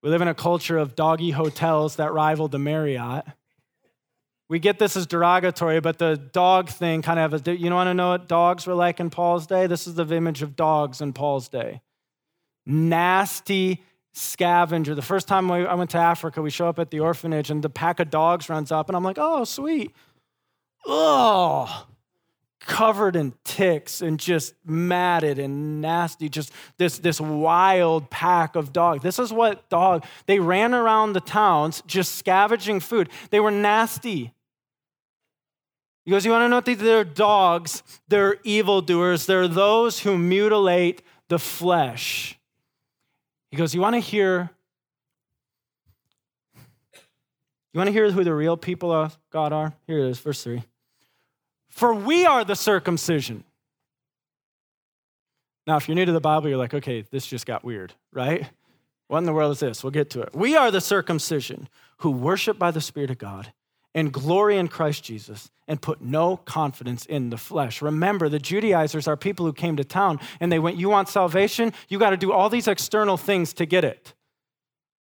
We 0.00 0.10
live 0.10 0.22
in 0.22 0.28
a 0.28 0.34
culture 0.34 0.78
of 0.78 0.94
doggy 0.94 1.32
hotels 1.32 1.96
that 1.96 2.12
rival 2.12 2.46
the 2.46 2.58
Marriott. 2.58 3.24
We 4.52 4.58
get 4.58 4.78
this 4.78 4.98
as 4.98 5.06
derogatory, 5.06 5.80
but 5.80 5.96
the 5.96 6.18
dog 6.18 6.68
thing 6.68 7.00
kind 7.00 7.18
of 7.18 7.32
has, 7.32 7.58
you 7.58 7.72
want 7.72 7.88
to 7.88 7.94
know 7.94 8.10
what 8.10 8.28
dogs 8.28 8.66
were 8.66 8.74
like 8.74 9.00
in 9.00 9.08
Paul's 9.08 9.46
day? 9.46 9.66
This 9.66 9.86
is 9.86 9.94
the 9.94 10.04
image 10.14 10.42
of 10.42 10.56
dogs 10.56 11.00
in 11.00 11.14
Paul's 11.14 11.48
day. 11.48 11.80
Nasty 12.66 13.82
scavenger. 14.12 14.94
The 14.94 15.00
first 15.00 15.26
time 15.26 15.50
I 15.50 15.72
went 15.72 15.88
to 15.92 15.98
Africa, 15.98 16.42
we 16.42 16.50
show 16.50 16.68
up 16.68 16.78
at 16.78 16.90
the 16.90 17.00
orphanage 17.00 17.48
and 17.48 17.64
the 17.64 17.70
pack 17.70 17.98
of 17.98 18.10
dogs 18.10 18.50
runs 18.50 18.70
up, 18.70 18.90
and 18.90 18.96
I'm 18.96 19.02
like, 19.02 19.16
oh, 19.18 19.44
sweet. 19.44 19.90
Oh, 20.84 21.86
covered 22.60 23.16
in 23.16 23.32
ticks 23.44 24.02
and 24.02 24.20
just 24.20 24.52
matted 24.66 25.38
and 25.38 25.80
nasty, 25.80 26.28
just 26.28 26.52
this, 26.76 26.98
this 26.98 27.22
wild 27.22 28.10
pack 28.10 28.54
of 28.54 28.70
dogs. 28.70 29.02
This 29.02 29.18
is 29.18 29.32
what 29.32 29.66
dog, 29.70 30.04
they 30.26 30.40
ran 30.40 30.74
around 30.74 31.14
the 31.14 31.20
towns 31.20 31.82
just 31.86 32.16
scavenging 32.16 32.80
food. 32.80 33.08
They 33.30 33.40
were 33.40 33.50
nasty. 33.50 34.34
He 36.04 36.10
goes, 36.10 36.24
You 36.24 36.30
want 36.32 36.44
to 36.44 36.48
know 36.48 36.56
what 36.56 36.64
these 36.64 36.82
are 36.82 37.04
dogs? 37.04 37.82
They're 38.08 38.36
evildoers. 38.44 39.26
They're 39.26 39.48
those 39.48 40.00
who 40.00 40.18
mutilate 40.18 41.02
the 41.28 41.38
flesh. 41.38 42.38
He 43.50 43.56
goes, 43.56 43.74
You 43.74 43.80
want 43.80 43.94
to 43.94 44.00
hear? 44.00 44.50
You 47.72 47.78
want 47.78 47.88
to 47.88 47.92
hear 47.92 48.10
who 48.10 48.24
the 48.24 48.34
real 48.34 48.56
people 48.56 48.92
of 48.92 49.18
God 49.30 49.52
are? 49.52 49.72
Here 49.86 49.98
it 49.98 50.08
is, 50.08 50.18
verse 50.18 50.42
3. 50.42 50.62
For 51.70 51.94
we 51.94 52.26
are 52.26 52.44
the 52.44 52.56
circumcision. 52.56 53.44
Now, 55.66 55.76
if 55.76 55.88
you're 55.88 55.94
new 55.94 56.04
to 56.04 56.12
the 56.12 56.20
Bible, 56.20 56.48
you're 56.48 56.58
like, 56.58 56.74
okay, 56.74 57.02
this 57.10 57.26
just 57.26 57.46
got 57.46 57.64
weird, 57.64 57.94
right? 58.12 58.50
What 59.06 59.18
in 59.18 59.24
the 59.24 59.32
world 59.32 59.52
is 59.52 59.60
this? 59.60 59.82
We'll 59.82 59.90
get 59.90 60.10
to 60.10 60.22
it. 60.22 60.34
We 60.34 60.56
are 60.56 60.70
the 60.70 60.80
circumcision 60.80 61.68
who 61.98 62.10
worship 62.10 62.58
by 62.58 62.72
the 62.72 62.80
Spirit 62.80 63.10
of 63.10 63.18
God 63.18 63.52
and 63.94 64.12
glory 64.12 64.56
in 64.56 64.68
Christ 64.68 65.04
Jesus 65.04 65.50
and 65.68 65.80
put 65.80 66.00
no 66.00 66.36
confidence 66.36 67.06
in 67.06 67.30
the 67.30 67.36
flesh. 67.36 67.82
Remember, 67.82 68.28
the 68.28 68.38
Judaizers 68.38 69.06
are 69.06 69.16
people 69.16 69.46
who 69.46 69.52
came 69.52 69.76
to 69.76 69.84
town 69.84 70.18
and 70.40 70.50
they 70.50 70.58
went, 70.58 70.76
You 70.76 70.88
want 70.88 71.08
salvation? 71.08 71.72
You 71.88 71.98
got 71.98 72.10
to 72.10 72.16
do 72.16 72.32
all 72.32 72.48
these 72.48 72.68
external 72.68 73.16
things 73.16 73.52
to 73.54 73.66
get 73.66 73.84
it 73.84 74.14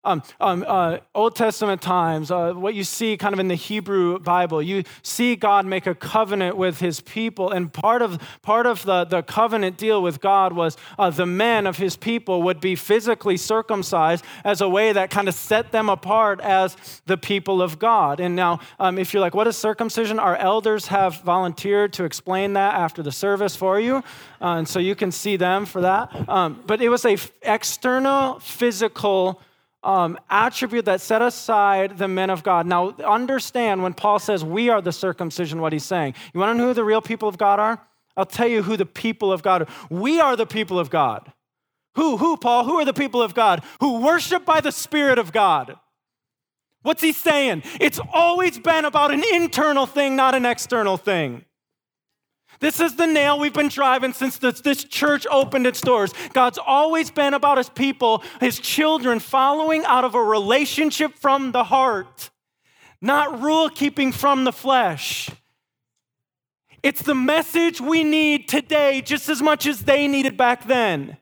um, 0.08 0.24
um, 0.40 0.66
uh, 0.66 0.98
Old 1.14 1.36
Testament 1.36 1.82
times, 1.82 2.32
uh, 2.32 2.54
what 2.54 2.74
you 2.74 2.84
see 2.84 3.18
kind 3.18 3.34
of 3.34 3.40
in 3.40 3.50
the 3.50 3.56
Hebrew 3.56 4.20
Bible, 4.20 4.62
you 4.62 4.84
see 5.04 5.36
God 5.36 5.66
make 5.66 5.86
a 5.86 5.94
covenant 5.94 6.56
with 6.56 6.80
his 6.80 7.02
people. 7.02 7.52
And 7.52 7.72
part 7.72 8.02
of, 8.02 8.20
part 8.42 8.66
of 8.66 8.84
the, 8.84 9.04
the 9.04 9.22
covenant 9.22 9.78
deal 9.78 10.02
with 10.02 10.22
God 10.22 10.54
was 10.54 10.78
uh, 10.98 11.10
the 11.10 11.26
men 11.26 11.68
of 11.68 11.78
his 11.78 11.98
people 11.98 12.42
would 12.44 12.62
be 12.62 12.76
physically 12.76 13.36
circumcised 13.38 14.24
as 14.44 14.62
a 14.62 14.70
way 14.70 14.94
that 14.94 15.10
kind 15.10 15.28
of 15.28 15.34
set 15.34 15.72
them 15.72 15.90
apart 15.90 16.40
as 16.40 16.78
the 17.06 17.18
people 17.18 17.62
of 17.62 17.78
God. 17.78 18.20
And 18.20 18.36
now, 18.36 18.60
um, 18.80 18.98
if 18.98 19.14
you're 19.14 19.22
like, 19.22 19.36
what 19.36 19.48
is 19.48 19.58
circumcision? 19.58 20.20
Our 20.20 20.38
elders 20.38 20.88
have 20.88 21.22
volunteered 21.22 21.92
to 21.94 22.06
explain 22.06 22.54
that 22.54 22.76
after 22.76 23.04
the 23.04 23.12
service 23.12 23.56
for 23.56 23.80
you. 23.80 23.98
Uh, 24.42 24.58
and 24.60 24.68
so 24.68 24.80
you 24.80 24.96
can 24.96 25.12
see 25.12 25.36
them 25.36 25.66
for 25.66 25.82
that. 25.82 26.30
Um, 26.30 26.64
but 26.66 26.82
it 26.82 26.90
was 26.90 27.04
a 27.06 27.18
external 27.42 28.40
physical 28.40 29.42
um, 29.84 30.18
attribute 30.30 30.86
that 30.86 31.02
set 31.02 31.22
aside 31.22 31.98
the 31.98 32.08
men 32.08 32.30
of 32.30 32.44
God. 32.44 32.66
Now, 32.66 32.92
understand 33.06 33.84
when 33.84 33.94
Paul 33.94 34.20
says 34.20 34.44
we 34.44 34.70
are 34.70 34.82
the 34.82 34.92
circumcision, 34.92 35.62
what 35.62 35.74
he's 35.74 35.86
saying. 35.86 36.16
You 36.34 36.40
want 36.40 36.56
to 36.56 36.62
know 36.62 36.68
who 36.68 36.74
the 36.74 36.84
real 36.84 37.02
people 37.02 37.30
of 37.30 37.38
God 37.38 37.60
are? 37.60 37.82
I'll 38.16 38.26
tell 38.26 38.48
you 38.48 38.64
who 38.64 38.78
the 38.78 38.86
people 38.86 39.32
of 39.32 39.44
God 39.44 39.64
are. 39.64 39.68
We 39.90 40.20
are 40.20 40.36
the 40.36 40.48
people 40.48 40.80
of 40.80 40.90
God. 40.90 41.32
Who, 41.96 42.18
who, 42.18 42.38
Paul? 42.38 42.64
Who 42.66 42.80
are 42.80 42.86
the 42.86 42.94
people 42.94 43.22
of 43.22 43.34
God? 43.34 43.64
Who 43.80 44.02
worship 44.02 44.46
by 44.46 44.62
the 44.62 44.72
Spirit 44.72 45.20
of 45.20 45.32
God. 45.32 45.76
What's 46.84 47.02
he 47.02 47.12
saying? 47.12 47.64
It's 47.82 48.00
always 48.14 48.60
been 48.60 48.86
about 48.86 49.12
an 49.12 49.24
internal 49.34 49.86
thing, 49.86 50.16
not 50.16 50.36
an 50.36 50.46
external 50.46 50.96
thing. 50.98 51.44
This 52.60 52.80
is 52.80 52.96
the 52.96 53.06
nail 53.06 53.38
we've 53.38 53.54
been 53.54 53.68
driving 53.68 54.14
since 54.14 54.38
this, 54.38 54.62
this, 54.62 54.84
church 54.84 55.28
opened 55.30 55.68
its 55.68 55.82
doors. 55.82 56.14
God's 56.34 56.58
always 56.58 57.12
been 57.12 57.34
about 57.34 57.58
his 57.58 57.70
people, 57.70 58.24
his 58.40 58.60
children, 58.60 59.20
following 59.20 59.86
out 59.86 60.04
of 60.04 60.16
a 60.16 60.24
relationship 60.24 61.14
from 61.16 61.52
the 61.52 61.66
heart, 61.66 62.30
not 63.02 63.42
rule 63.42 63.70
keeping 63.70 64.12
from 64.12 64.44
the 64.44 64.52
flesh. 64.52 65.30
It's 66.82 67.02
the 67.02 67.16
message 67.16 67.82
we 67.82 68.04
need 68.04 68.48
today 68.48 69.02
just 69.02 69.30
as 69.30 69.42
much 69.42 69.66
as 69.68 69.82
they 69.82 70.08
needed 70.08 70.38
back 70.38 70.68
then. 70.68 71.18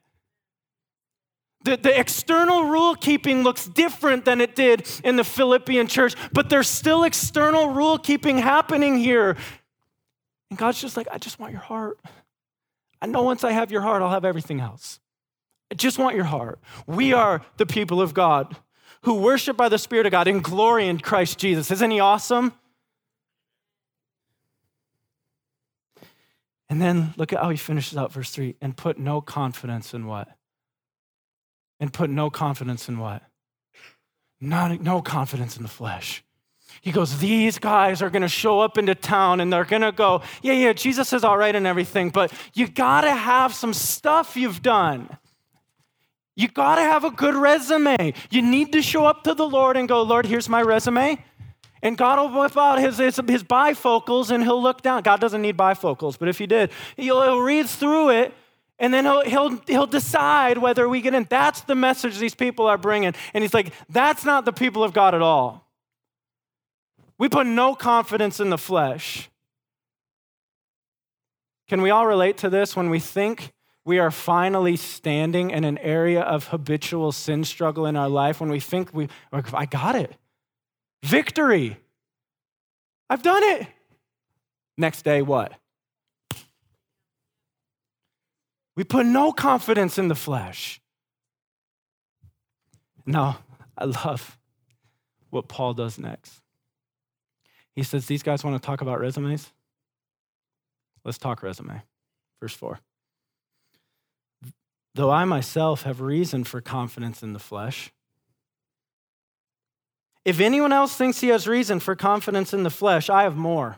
The, 1.64 1.78
the 1.78 2.00
external 2.00 2.66
rule 2.66 2.94
keeping 2.94 3.42
looks 3.42 3.66
different 3.66 4.24
than 4.24 4.40
it 4.40 4.56
did 4.56 4.88
in 5.04 5.16
the 5.16 5.24
Philippian 5.24 5.88
church, 5.88 6.14
but 6.32 6.50
there's 6.50 6.70
still 6.70 7.04
external 7.04 7.70
rule 7.70 7.98
keeping 7.98 8.38
happening 8.38 9.00
here. 9.00 9.36
And 10.50 10.60
God's 10.60 10.80
just 10.80 10.96
like, 10.98 11.08
I 11.12 11.18
just 11.18 11.40
want 11.40 11.52
your 11.52 11.62
heart. 11.62 12.00
I 13.02 13.08
know 13.08 13.24
once 13.24 13.44
I 13.44 13.52
have 13.52 13.72
your 13.72 13.82
heart, 13.82 14.02
I'll 14.02 14.10
have 14.10 14.26
everything 14.26 14.60
else. 14.60 15.00
I 15.72 15.76
just 15.76 15.98
want 15.98 16.16
your 16.16 16.26
heart. 16.26 16.60
We 16.88 17.14
are 17.14 17.42
the 17.58 17.66
people 17.66 18.02
of 18.02 18.14
God 18.14 18.56
who 19.02 19.16
worship 19.16 19.58
by 19.58 19.70
the 19.70 19.78
Spirit 19.78 20.06
of 20.06 20.12
God 20.12 20.28
in 20.28 20.42
glory 20.42 20.88
in 20.88 21.00
Christ 21.00 21.38
Jesus. 21.38 21.72
Isn't 21.72 21.92
he 21.92 22.00
awesome? 22.00 22.54
And 26.68 26.82
then 26.82 27.14
look 27.16 27.32
at 27.32 27.40
how 27.40 27.50
he 27.50 27.58
finishes 27.58 27.98
out 27.98 28.12
verse 28.12 28.32
3 28.32 28.56
and 28.62 28.76
put 28.76 28.98
no 28.98 29.22
confidence 29.22 29.94
in 29.94 30.08
what? 30.08 30.28
And 31.80 31.94
put 31.94 32.10
no 32.10 32.30
confidence 32.30 32.90
in 32.90 32.98
what? 32.98 33.22
Not, 34.42 34.82
no 34.82 35.02
confidence 35.02 35.58
in 35.58 35.64
the 35.64 35.70
flesh. 35.70 36.25
He 36.82 36.92
goes, 36.92 37.18
These 37.20 37.60
guys 37.60 38.02
are 38.02 38.10
going 38.10 38.22
to 38.22 38.28
show 38.28 38.60
up 38.60 38.78
into 38.78 38.96
town 38.96 39.40
and 39.42 39.52
they're 39.52 39.66
going 39.66 39.82
to 39.82 39.92
go, 39.92 40.22
Yeah, 40.42 40.54
yeah, 40.54 40.74
Jesus 40.74 41.14
is 41.14 41.24
all 41.24 41.38
right 41.38 41.56
and 41.56 41.68
everything, 41.68 42.10
but 42.10 42.32
you 42.54 42.68
got 42.68 43.02
to 43.02 43.12
have 43.12 43.54
some 43.54 43.74
stuff 43.74 44.36
you've 44.38 44.62
done. 44.62 45.18
You 46.36 46.50
got 46.50 46.76
to 46.76 46.82
have 46.82 47.06
a 47.06 47.12
good 47.12 47.36
resume. 47.36 48.14
You 48.30 48.42
need 48.42 48.74
to 48.74 48.82
show 48.82 49.06
up 49.06 49.24
to 49.24 49.34
the 49.34 49.48
Lord 49.48 49.78
and 49.78 49.88
go, 49.88 50.04
Lord, 50.04 50.26
here's 50.26 50.50
my 50.50 50.62
resume. 50.62 51.24
And 51.82 51.98
God 51.98 52.20
will 52.20 52.42
whip 52.42 52.58
out 52.58 52.80
his, 52.80 52.98
his, 52.98 53.22
his 53.28 53.44
bifocals 53.44 54.32
and 54.32 54.44
he'll 54.44 54.62
look 54.62 54.82
down. 54.82 55.04
God 55.04 55.22
doesn't 55.22 55.42
need 55.42 55.56
bifocals, 55.56 56.18
but 56.20 56.28
if 56.28 56.38
he 56.38 56.48
did, 56.48 56.72
he'll, 56.98 57.22
he'll 57.22 57.42
read 57.42 57.70
through 57.70 58.10
it 58.10 58.34
and 58.80 58.94
then 58.94 59.06
he'll, 59.06 59.22
he'll, 59.22 59.62
he'll 59.68 59.88
decide 59.88 60.58
whether 60.58 60.90
we 60.90 61.00
get 61.02 61.14
in. 61.14 61.26
That's 61.30 61.62
the 61.62 61.76
message 61.76 62.18
these 62.18 62.36
people 62.36 62.68
are 62.68 62.78
bringing. 62.78 63.14
And 63.34 63.44
he's 63.44 63.54
like, 63.54 63.72
that's 63.90 64.26
not 64.26 64.46
the 64.46 64.52
people 64.52 64.84
of 64.84 64.94
God 64.94 65.16
at 65.16 65.22
all. 65.22 65.65
We 67.18 67.30
put 67.30 67.48
no 67.48 67.76
confidence 67.76 68.40
in 68.40 68.50
the 68.50 68.58
flesh. 68.58 69.30
Can 71.68 71.82
we 71.82 71.90
all 71.90 72.06
relate 72.06 72.38
to 72.40 72.50
this 72.50 72.76
when 72.76 72.90
we 72.90 73.00
think 73.00 73.54
we 73.86 74.00
are 74.00 74.12
finally 74.12 74.76
standing 74.76 75.52
in 75.52 75.64
an 75.64 75.78
area 75.78 76.22
of 76.22 76.48
habitual 76.48 77.12
sin 77.12 77.44
struggle 77.44 77.86
in 77.86 77.96
our 77.96 78.10
life? 78.10 78.40
When 78.40 78.50
we 78.50 78.60
think 78.60 78.94
we, 78.94 79.08
I 79.32 79.66
got 79.66 79.96
it. 79.96 80.16
Victory. 81.04 81.78
I've 83.10 83.24
done 83.24 83.44
it. 83.44 83.68
Next 84.78 85.04
day, 85.04 85.22
what? 85.22 85.54
We 88.76 88.84
put 88.84 89.06
no 89.06 89.32
confidence 89.32 89.98
in 89.98 90.10
the 90.10 90.16
flesh. 90.16 90.82
Now, 93.06 93.40
I 93.78 93.86
love 93.86 94.38
what 95.30 95.48
Paul 95.48 95.74
does 95.74 95.98
next. 95.98 96.42
He 97.76 97.84
says, 97.84 98.06
These 98.06 98.24
guys 98.24 98.44
want 98.44 98.62
to 98.62 98.66
talk 98.66 98.82
about 98.82 99.00
resumes? 99.00 99.52
Let's 101.04 101.18
talk 101.18 101.44
resume. 101.44 101.82
Verse 102.42 102.54
4. 102.54 102.80
Though 104.96 105.12
I 105.12 105.26
myself 105.26 105.84
have 105.84 106.00
reason 106.00 106.46
for 106.46 106.62
confidence 106.62 107.22
in 107.22 107.34
the 107.34 107.40
flesh, 107.40 107.92
if 110.24 110.40
anyone 110.40 110.74
else 110.74 110.96
thinks 110.96 111.20
he 111.22 111.28
has 111.28 111.48
reason 111.48 111.80
for 111.80 111.96
confidence 111.96 112.54
in 112.54 112.64
the 112.64 112.72
flesh, 112.72 113.10
I 113.10 113.24
have 113.24 113.36
more. 113.36 113.78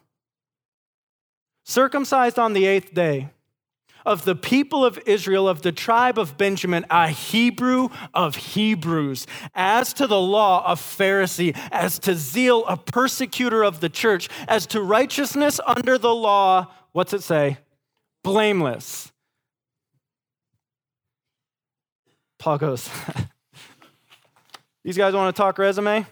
Circumcised 1.65 2.39
on 2.39 2.53
the 2.53 2.65
eighth 2.65 2.93
day, 2.93 3.31
of 4.05 4.25
the 4.25 4.35
people 4.35 4.85
of 4.85 4.99
Israel, 5.05 5.47
of 5.47 5.61
the 5.61 5.71
tribe 5.71 6.17
of 6.17 6.37
Benjamin, 6.37 6.85
a 6.89 7.09
Hebrew 7.09 7.89
of 8.13 8.35
Hebrews, 8.35 9.27
as 9.53 9.93
to 9.93 10.07
the 10.07 10.19
law, 10.19 10.63
a 10.71 10.75
Pharisee, 10.75 11.57
as 11.71 11.99
to 11.99 12.15
zeal, 12.15 12.65
a 12.67 12.77
persecutor 12.77 13.63
of 13.63 13.79
the 13.79 13.89
church, 13.89 14.29
as 14.47 14.65
to 14.67 14.81
righteousness 14.81 15.59
under 15.65 15.97
the 15.97 16.13
law, 16.13 16.67
what's 16.91 17.13
it 17.13 17.23
say? 17.23 17.57
Blameless. 18.23 19.11
Paul 22.39 22.57
goes, 22.57 22.89
These 24.83 24.97
guys 24.97 25.13
want 25.13 25.35
to 25.35 25.37
talk 25.37 25.57
resume? 25.57 26.05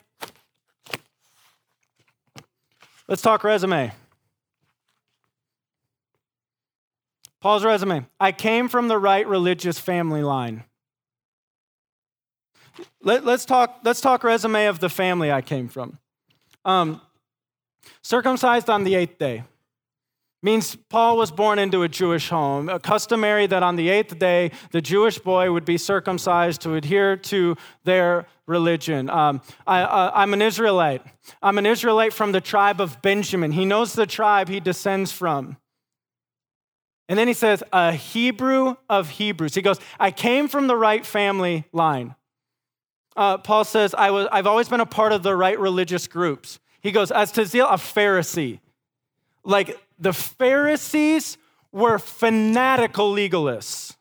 Let's 3.08 3.22
talk 3.22 3.44
resume. 3.44 3.94
Paul's 7.46 7.64
resume 7.64 8.08
I 8.20 8.32
came 8.32 8.68
from 8.68 8.88
the 8.88 8.98
right 8.98 9.28
religious 9.28 9.78
family 9.78 10.24
line. 10.24 10.64
Let, 13.04 13.24
us 13.28 13.46
talk, 13.46 13.82
let's 13.84 14.02
talk 14.02 14.24
resume 14.24 14.66
of 14.66 14.80
the 14.80 14.90
family 14.90 15.32
I 15.32 15.44
came 15.44 15.68
from. 15.68 16.00
Um, 16.66 17.02
circumcised 18.02 18.68
on 18.68 18.84
the 18.84 18.96
eighth 18.96 19.20
day 19.20 19.44
means 20.42 20.76
Paul 20.90 21.18
was 21.18 21.30
born 21.30 21.60
into 21.60 21.84
a 21.84 21.88
Jewish 21.88 22.30
home. 22.30 22.68
A 22.68 22.80
customary 22.80 23.46
that 23.46 23.62
on 23.62 23.76
the 23.76 23.90
eighth 23.90 24.18
day, 24.18 24.50
the 24.72 24.82
Jewish 24.82 25.20
boy 25.20 25.52
would 25.52 25.66
be 25.66 25.78
circumcised 25.78 26.62
to 26.62 26.74
adhere 26.74 27.16
to 27.16 27.56
their 27.84 28.26
religion. 28.48 29.08
Um, 29.08 29.44
I, 29.68 30.24
am 30.24 30.34
an 30.34 30.42
Israelite. 30.42 31.04
I'm 31.44 31.60
an 31.60 31.68
Israelite 31.68 32.12
from 32.12 32.32
the 32.32 32.42
tribe 32.42 32.82
of 32.82 33.04
Benjamin. 33.04 33.52
He 33.52 33.66
knows 33.66 33.94
the 33.94 34.08
tribe 34.08 34.50
he 34.50 34.60
descends 34.60 35.12
from. 35.12 35.58
And 37.08 37.20
then 37.20 37.28
he 37.28 37.34
says, 37.34 37.64
a 37.72 37.92
Hebrew 37.92 38.76
of 38.90 39.10
Hebrews. 39.10 39.54
He 39.54 39.62
goes, 39.62 39.80
I 40.00 40.12
came 40.12 40.48
from 40.48 40.68
the 40.68 40.76
right 40.76 41.06
family 41.06 41.66
line. 41.72 42.16
Uh, 43.16 43.38
Paul 43.38 43.64
says, 43.64 43.94
I 43.94 44.12
was, 44.12 44.28
I've 44.32 44.48
always 44.48 44.68
been 44.68 44.82
a 44.82 44.86
part 44.86 45.12
of 45.12 45.24
the 45.24 45.36
right 45.36 45.60
religious 45.60 46.08
groups. 46.08 46.60
He 46.82 46.92
goes, 46.92 47.12
as 47.12 47.32
to 47.34 47.46
zeal, 47.46 47.68
a 47.68 47.78
Pharisee. 47.78 48.60
Like 49.44 49.80
the 50.00 50.14
Pharisees 50.14 51.38
were 51.72 52.00
fanatical 52.00 53.14
legalists. 53.14 53.96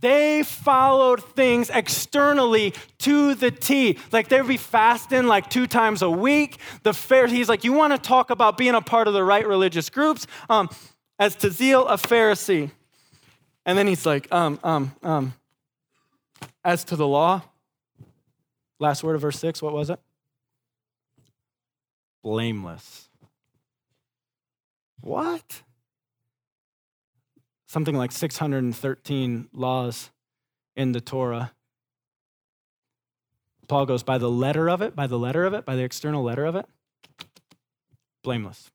They 0.00 0.42
followed 0.42 1.22
things 1.36 1.70
externally 1.70 2.74
to 2.98 3.36
the 3.36 3.52
T. 3.52 3.98
Like 4.10 4.28
they'd 4.28 4.46
be 4.46 4.56
fasting 4.56 5.28
like 5.28 5.48
two 5.48 5.68
times 5.68 6.02
a 6.02 6.10
week. 6.10 6.58
The 6.82 6.92
Pharisees, 6.92 7.48
like, 7.48 7.62
you 7.62 7.72
want 7.72 7.92
to 7.92 7.98
talk 7.98 8.30
about 8.30 8.58
being 8.58 8.74
a 8.74 8.80
part 8.80 9.06
of 9.06 9.14
the 9.14 9.22
right 9.22 9.46
religious 9.46 9.88
groups? 9.90 10.26
Um, 10.50 10.68
as 11.22 11.36
to 11.36 11.50
zeal 11.52 11.86
a 11.86 11.96
Pharisee. 11.96 12.68
And 13.64 13.78
then 13.78 13.86
he's 13.86 14.04
like, 14.04 14.26
um, 14.32 14.58
um, 14.64 14.92
um, 15.04 15.34
as 16.64 16.82
to 16.86 16.96
the 16.96 17.06
law, 17.06 17.42
last 18.80 19.04
word 19.04 19.14
of 19.14 19.20
verse 19.20 19.38
six, 19.38 19.62
what 19.62 19.72
was 19.72 19.88
it? 19.88 20.00
Blameless. 22.24 23.08
What? 25.00 25.62
Something 27.68 27.96
like 27.96 28.10
613 28.10 29.48
laws 29.52 30.10
in 30.74 30.90
the 30.90 31.00
Torah. 31.00 31.52
Paul 33.68 33.86
goes 33.86 34.02
by 34.02 34.18
the 34.18 34.28
letter 34.30 34.68
of 34.68 34.82
it, 34.82 34.96
by 34.96 35.06
the 35.06 35.20
letter 35.20 35.44
of 35.44 35.54
it, 35.54 35.64
by 35.64 35.76
the 35.76 35.84
external 35.84 36.24
letter 36.24 36.44
of 36.44 36.56
it, 36.56 36.66
blameless. 38.24 38.72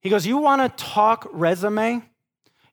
He 0.00 0.10
goes, 0.10 0.26
You 0.26 0.38
want 0.38 0.62
to 0.62 0.84
talk 0.84 1.28
resume? 1.32 2.02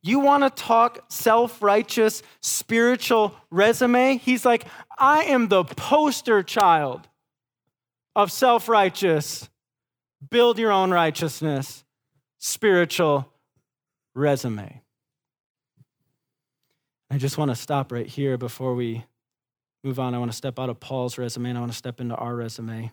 You 0.01 0.19
want 0.19 0.43
to 0.43 0.49
talk 0.49 1.03
self 1.09 1.61
righteous 1.61 2.23
spiritual 2.41 3.35
resume? 3.49 4.17
He's 4.17 4.45
like, 4.45 4.65
I 4.97 5.23
am 5.23 5.47
the 5.47 5.63
poster 5.63 6.43
child 6.43 7.07
of 8.15 8.31
self 8.31 8.69
righteous, 8.69 9.49
build 10.29 10.59
your 10.59 10.71
own 10.71 10.91
righteousness, 10.91 11.83
spiritual 12.39 13.31
resume. 14.15 14.81
I 17.09 17.17
just 17.17 17.37
want 17.37 17.51
to 17.51 17.55
stop 17.55 17.91
right 17.91 18.07
here 18.07 18.37
before 18.37 18.75
we 18.75 19.05
move 19.83 19.99
on. 19.99 20.13
I 20.13 20.19
want 20.19 20.31
to 20.31 20.37
step 20.37 20.59
out 20.59 20.69
of 20.69 20.79
Paul's 20.79 21.17
resume 21.17 21.49
and 21.49 21.57
I 21.57 21.61
want 21.61 21.71
to 21.71 21.77
step 21.77 22.01
into 22.01 22.15
our 22.15 22.35
resume. 22.35 22.91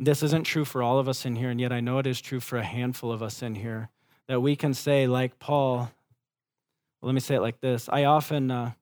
This 0.00 0.22
isn't 0.22 0.44
true 0.44 0.64
for 0.64 0.82
all 0.82 0.98
of 0.98 1.08
us 1.08 1.26
in 1.26 1.36
here, 1.36 1.50
and 1.50 1.60
yet 1.60 1.72
I 1.72 1.80
know 1.80 1.98
it 1.98 2.06
is 2.06 2.20
true 2.20 2.40
for 2.40 2.56
a 2.56 2.64
handful 2.64 3.10
of 3.10 3.22
us 3.22 3.42
in 3.42 3.56
here 3.56 3.88
that 4.28 4.40
we 4.40 4.54
can 4.54 4.74
say, 4.74 5.06
like 5.06 5.38
Paul, 5.38 5.90
let 7.02 7.14
me 7.14 7.20
say 7.20 7.36
it 7.36 7.40
like 7.40 7.60
this. 7.60 7.88
I 7.88 8.04
often, 8.04 8.50
uh, 8.50 8.72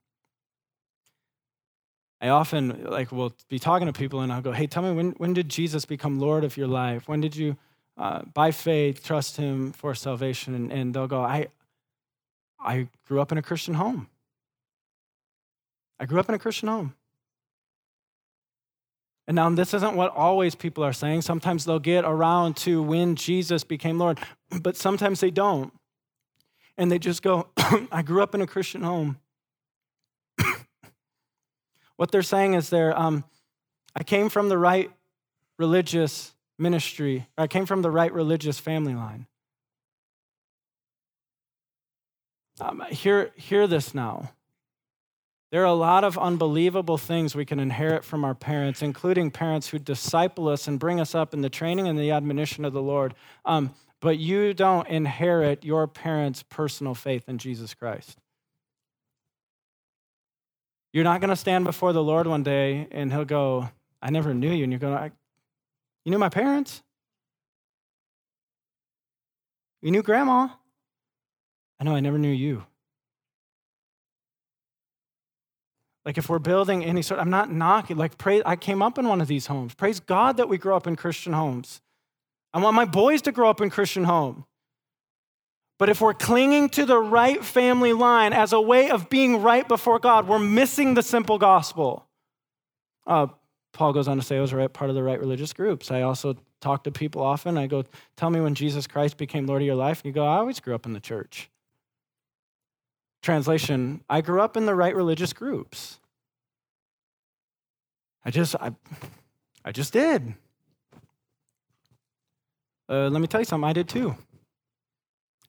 I 2.21 2.29
often 2.29 2.85
like 2.85 3.13
will 3.13 3.33
be 3.49 3.59
talking 3.59 3.87
to 3.87 3.93
people 3.93 4.21
and 4.21 4.33
I'll 4.33 4.43
go, 4.43 4.53
hey, 4.53 4.67
tell 4.67 4.83
me 4.83 4.93
when, 4.93 5.11
when 5.13 5.33
did 5.33 5.49
Jesus 5.49 5.85
become 5.85 6.19
Lord 6.19 6.45
of 6.45 6.57
your 6.57 6.67
life? 6.67 7.09
When 7.09 7.21
did 7.21 7.37
you, 7.37 7.57
uh, 7.97 8.23
by 8.35 8.51
faith, 8.51 9.05
trust 9.05 9.37
him 9.37 9.73
for 9.73 9.95
salvation? 9.95 10.55
And, 10.55 10.73
and 10.73 10.95
they'll 10.95 11.07
go, 11.07 11.23
I, 11.23 11.49
I 12.59 12.89
grew 13.07 13.21
up 13.21 13.33
in 13.33 13.39
a 13.39 13.43
Christian 13.43 13.75
home. 13.75 14.09
I 16.01 16.07
grew 16.07 16.19
up 16.19 16.29
in 16.29 16.35
a 16.35 16.39
Christian 16.39 16.69
home. 16.69 16.95
And 19.29 19.35
now, 19.35 19.51
this 19.51 19.75
isn't 19.75 19.97
what 19.97 20.15
always 20.15 20.55
people 20.55 20.85
are 20.85 20.93
saying. 20.93 21.23
Sometimes 21.23 21.65
they'll 21.65 21.81
get 21.81 22.05
around 22.05 22.57
to 22.59 22.81
when 22.81 23.17
Jesus 23.17 23.65
became 23.65 23.99
Lord, 23.99 24.21
but 24.61 24.77
sometimes 24.77 25.19
they 25.19 25.33
don't. 25.33 25.73
And 26.79 26.93
they 26.93 26.99
just 26.99 27.23
go, 27.23 27.49
I 27.91 28.03
grew 28.03 28.23
up 28.23 28.35
in 28.35 28.41
a 28.41 28.47
Christian 28.47 28.83
home. 28.83 29.19
what 31.97 32.13
they're 32.13 32.23
saying 32.23 32.55
is 32.55 32.71
they're, 32.71 32.97
um, 32.97 33.25
I 33.97 34.05
came 34.05 34.29
from 34.29 34.49
the 34.49 34.59
right 34.59 34.93
religious 35.59 36.33
ministry. 36.57 37.27
I 37.37 37.49
came 37.49 37.67
from 37.67 37.83
the 37.83 37.91
right 37.91 38.13
religious 38.13 38.61
family 38.61 38.95
line. 38.95 39.27
Um, 42.61 42.83
hear, 42.91 43.33
hear 43.35 43.67
this 43.67 43.93
now. 43.93 44.31
There 45.53 45.63
are 45.63 45.65
a 45.65 45.75
lot 45.75 46.03
of 46.03 46.19
unbelievable 46.19 46.99
things 46.99 47.35
we 47.35 47.45
can 47.45 47.61
inherit 47.61 48.05
from 48.05 48.25
our 48.25 48.35
parents, 48.35 48.83
including 48.83 49.31
parents 49.31 49.69
who 49.69 49.79
disciple 49.79 50.49
us 50.49 50.67
and 50.67 50.79
bring 50.79 51.01
us 51.01 51.15
up 51.15 51.33
in 51.33 51.41
the 51.41 51.49
training 51.49 51.87
and 51.87 51.99
the 51.99 52.11
admonition 52.11 52.65
of 52.65 52.73
the 52.73 52.83
Lord. 52.83 53.15
Um, 53.45 53.73
but 54.01 54.19
you 54.19 54.55
don't 54.55 54.89
inherit 54.89 55.65
your 55.65 55.87
parents' 55.87 56.43
personal 56.43 56.95
faith 56.95 57.29
in 57.29 57.39
Jesus 57.39 57.75
Christ. 57.75 58.19
You're 60.93 61.05
not 61.05 61.21
going 61.21 61.31
to 61.31 61.37
stand 61.37 61.65
before 61.65 61.93
the 61.93 62.03
Lord 62.03 62.27
one 62.27 62.43
day 62.43 62.89
and 62.91 63.13
He'll 63.13 63.25
go, 63.25 63.71
I 64.03 64.11
never 64.11 64.35
knew 64.35 64.51
you. 64.51 64.65
And 64.65 64.73
you're 64.73 64.81
going, 64.81 65.13
You 66.05 66.11
knew 66.11 66.19
my 66.19 66.29
parents? 66.29 66.83
You 69.83 69.91
knew 69.91 70.03
grandma? 70.03 70.49
I 71.79 71.85
know 71.85 71.95
I 71.95 72.01
never 72.01 72.19
knew 72.19 72.33
you. 72.33 72.65
Like 76.07 76.19
if 76.19 76.29
we're 76.29 76.39
building 76.39 76.85
any 76.85 77.03
sort, 77.03 77.19
I'm 77.19 77.31
not 77.31 77.51
knocking, 77.51 77.97
like 77.97 78.17
pray, 78.17 78.41
I 78.47 78.55
came 78.55 78.81
up 78.81 78.97
in 78.97 79.09
one 79.09 79.21
of 79.21 79.27
these 79.27 79.49
homes. 79.49 79.75
Praise 79.75 79.99
God 79.99 80.37
that 80.37 80.49
we 80.49 80.57
grow 80.57 80.77
up 80.77 80.87
in 80.87 80.95
Christian 80.95 81.33
homes. 81.33 81.81
I 82.55 82.61
want 82.61 82.77
my 82.77 82.85
boys 82.85 83.23
to 83.23 83.33
grow 83.33 83.51
up 83.51 83.61
in 83.61 83.71
Christian 83.71 84.05
home. 84.05 84.45
But 85.79 85.89
if 85.89 86.01
we're 86.01 86.15
clinging 86.15 86.69
to 86.71 86.87
the 86.87 86.97
right 86.97 87.45
family 87.45 87.93
line 87.93 88.33
as 88.33 88.53
a 88.53 88.61
way 88.61 88.89
of 88.89 89.11
being 89.11 89.43
right 89.43 89.67
before 89.67 89.99
God, 89.99 90.29
we're 90.29 90.39
missing 90.39 90.95
the 90.95 91.03
simple 91.03 91.39
gospel. 91.39 92.07
Uh, 93.05 93.27
Paul 93.73 93.93
goes 93.93 94.07
on 94.07 94.17
to 94.17 94.23
say 94.23 94.39
I 94.39 94.41
was 94.41 94.55
right, 94.55 94.73
part 94.73 94.91
of 94.91 94.97
the 94.97 95.03
right 95.03 95.19
religious 95.19 95.53
groups. 95.53 95.91
I 95.91 96.03
also 96.03 96.37
talk 96.61 96.85
to 96.85 96.93
people 96.93 97.21
often. 97.21 97.59
I 97.59 97.67
go, 97.67 97.85
tell 98.17 98.31
me 98.31 98.41
when 98.41 98.55
Jesus 98.55 98.87
Christ 98.87 99.19
became 99.19 99.47
Lord 99.47 99.61
of 99.61 99.67
your 99.67 99.75
life. 99.75 100.01
And 100.01 100.07
you 100.07 100.13
go, 100.13 100.25
I 100.25 100.39
always 100.39 100.61
grew 100.61 100.75
up 100.75 100.87
in 100.87 100.93
the 100.93 101.01
church. 101.01 101.51
Translation, 103.27 104.05
I 104.09 104.21
grew 104.21 104.41
up 104.41 104.57
in 104.57 104.67
the 104.67 104.75
right 104.77 104.95
religious 104.95 105.33
groups. 105.33 105.99
I 108.25 108.31
just, 108.31 108.55
I, 108.55 108.71
I 109.65 109.73
just 109.73 109.93
did. 109.93 110.35
Uh, 112.89 113.09
let 113.09 113.21
me 113.21 113.27
tell 113.27 113.41
you 113.41 113.45
something, 113.45 113.69
I 113.69 113.73
did 113.73 113.89
too. 113.89 114.15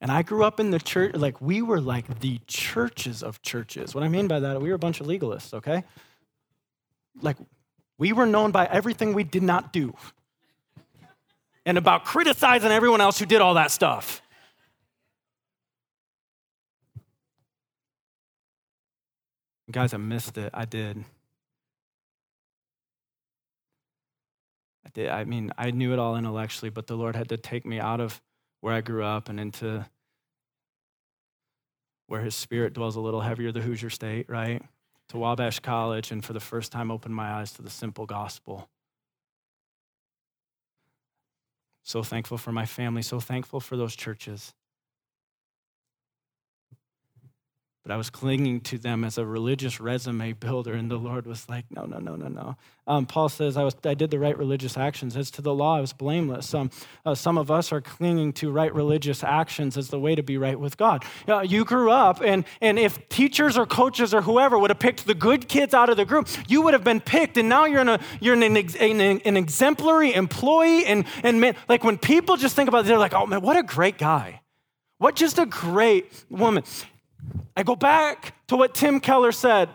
And 0.02 0.10
I 0.10 0.24
grew 0.24 0.44
up 0.44 0.60
in 0.60 0.72
the 0.72 0.80
church, 0.80 1.14
like 1.14 1.40
we 1.40 1.62
were 1.62 1.80
like 1.80 2.20
the 2.20 2.40
churches 2.48 3.22
of 3.22 3.44
churches. 3.44 3.94
What 3.94 4.04
I 4.04 4.08
mean 4.08 4.28
by 4.28 4.40
that, 4.40 4.60
we 4.60 4.70
were 4.70 4.76
a 4.76 4.80
bunch 4.80 5.00
of 5.00 5.06
legalists, 5.06 5.54
okay? 5.54 5.84
Like 7.22 7.38
we 8.00 8.12
were 8.12 8.26
known 8.26 8.50
by 8.50 8.66
everything 8.66 9.14
we 9.14 9.24
did 9.24 9.44
not 9.44 9.72
do 9.72 9.94
and 11.64 11.78
about 11.78 12.06
criticizing 12.06 12.72
everyone 12.72 13.02
else 13.02 13.20
who 13.20 13.28
did 13.28 13.40
all 13.40 13.54
that 13.54 13.70
stuff. 13.70 14.24
Guys, 19.70 19.94
I 19.94 19.98
missed 19.98 20.38
it. 20.38 20.50
I 20.54 20.66
did. 20.66 21.04
I 24.86 24.90
did. 24.94 25.10
I 25.10 25.26
mean, 25.26 25.52
I 25.58 25.72
knew 25.72 25.92
it 25.92 26.00
all 26.00 26.16
intellectually, 26.16 26.70
but 26.70 26.88
the 26.88 26.96
Lord 26.96 27.16
had 27.16 27.30
to 27.30 27.38
take 27.38 27.66
me 27.66 27.80
out 27.80 28.00
of 28.00 28.22
where 28.62 28.74
I 28.74 28.82
grew 28.82 29.04
up 29.04 29.28
and 29.28 29.40
into 29.40 29.86
where 32.08 32.22
His 32.22 32.36
Spirit 32.36 32.74
dwells 32.74 32.96
a 32.96 33.02
little 33.02 33.22
heavier, 33.22 33.52
the 33.52 33.62
Hoosier 33.62 33.90
State, 33.90 34.30
right? 34.30 34.62
To 35.10 35.18
Wabash 35.18 35.60
College, 35.60 36.12
and 36.12 36.24
for 36.24 36.32
the 36.32 36.40
first 36.40 36.72
time 36.72 36.90
opened 36.90 37.16
my 37.16 37.34
eyes 37.34 37.52
to 37.54 37.62
the 37.62 37.70
simple 37.70 38.06
gospel. 38.06 38.70
So 41.84 42.04
thankful 42.04 42.38
for 42.38 42.54
my 42.54 42.66
family, 42.66 43.02
so 43.02 43.20
thankful 43.20 43.60
for 43.60 43.76
those 43.76 43.96
churches. 43.96 44.54
But 47.88 47.94
I 47.94 47.98
was 47.98 48.10
clinging 48.10 48.60
to 48.62 48.78
them 48.78 49.06
as 49.06 49.18
a 49.18 49.26
religious 49.26 49.80
resume 49.80 50.34
builder, 50.34 50.74
and 50.74 50.92
the 50.92 50.98
Lord 50.98 51.26
was 51.26 51.48
like, 51.48 51.64
no, 51.72 51.86
no, 51.86 52.00
no, 52.00 52.18
no, 52.18 52.28
no. 52.28 52.58
Um, 52.86 53.06
Paul 53.06 53.30
says, 53.30 53.56
I, 53.56 53.64
was, 53.64 53.78
I 53.86 53.94
did 53.94 54.12
the 54.12 54.20
right 54.20 54.38
religious 54.38 54.76
actions. 54.76 55.16
As 55.16 55.32
to 55.32 55.42
the 55.42 55.54
law, 55.54 55.78
I 55.78 55.80
was 55.80 55.94
blameless. 55.94 56.54
Um, 56.54 56.70
uh, 57.06 57.16
some 57.16 57.38
of 57.38 57.50
us 57.50 57.72
are 57.72 57.80
clinging 57.80 58.34
to 58.34 58.52
right 58.52 58.76
religious 58.76 59.24
actions 59.24 59.78
as 59.78 59.88
the 59.88 60.02
way 60.02 60.16
to 60.16 60.22
be 60.22 60.38
right 60.38 60.60
with 60.60 60.76
God. 60.76 61.06
Uh, 61.30 61.40
you 61.40 61.64
grew 61.64 61.90
up, 61.90 62.20
and, 62.20 62.44
and 62.60 62.78
if 62.78 63.08
teachers 63.08 63.58
or 63.58 63.66
coaches 63.66 64.14
or 64.14 64.22
whoever 64.22 64.60
would 64.60 64.70
have 64.70 64.80
picked 64.80 65.08
the 65.08 65.16
good 65.16 65.48
kids 65.48 65.74
out 65.74 65.88
of 65.88 65.96
the 65.96 66.04
group, 66.04 66.28
you 66.50 66.62
would 66.64 66.74
have 66.74 66.84
been 66.84 67.00
picked, 67.00 67.38
and 67.38 67.48
now 67.48 67.64
you're, 67.64 67.80
in 67.80 67.88
a, 67.88 68.02
you're 68.20 68.34
an, 68.34 68.44
an, 68.44 69.22
an 69.22 69.38
exemplary 69.38 70.14
employee. 70.14 70.84
And, 70.84 71.06
and 71.24 71.40
man, 71.40 71.56
like 71.70 71.86
when 71.86 71.98
people 71.98 72.36
just 72.36 72.54
think 72.54 72.68
about 72.68 72.80
it, 72.80 72.88
they're 72.90 72.98
like, 72.98 73.14
oh 73.14 73.26
man, 73.28 73.40
what 73.40 73.56
a 73.56 73.64
great 73.64 73.98
guy. 73.98 74.42
What 74.98 75.16
just 75.16 75.40
a 75.40 75.46
great 75.46 76.12
woman. 76.30 76.66
I 77.56 77.64
go 77.64 77.76
back 77.76 78.34
to 78.48 78.56
what 78.56 78.74
Tim 78.74 79.00
Keller 79.00 79.32
said. 79.32 79.70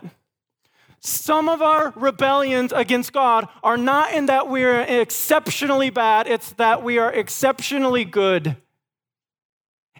Some 1.00 1.48
of 1.48 1.60
our 1.60 1.92
rebellions 1.96 2.72
against 2.72 3.12
God 3.12 3.48
are 3.64 3.76
not 3.76 4.12
in 4.14 4.26
that 4.26 4.48
we're 4.48 4.82
exceptionally 4.82 5.90
bad, 5.90 6.28
it's 6.28 6.52
that 6.52 6.84
we 6.84 6.98
are 6.98 7.12
exceptionally 7.12 8.04
good. 8.04 8.56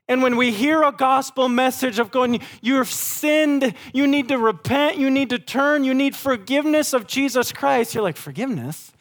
And 0.09 0.23
when 0.23 0.37
we 0.37 0.53
hear 0.53 0.83
a 0.83 0.93
gospel 0.93 1.49
message 1.49 1.99
of 1.99 2.11
going, 2.11 2.41
you've 2.61 2.89
sinned, 2.89 3.75
you 3.93 4.07
need 4.07 4.29
to 4.29 4.39
repent, 4.39 4.99
you 4.99 5.11
need 5.11 5.31
to 5.31 5.39
turn, 5.39 5.85
you 5.85 5.95
need 5.95 6.15
forgiveness 6.15 6.93
of 6.93 7.07
Jesus 7.07 7.51
Christ, 7.53 7.95
you're 7.95 8.03
like, 8.03 8.17
forgiveness? 8.17 8.93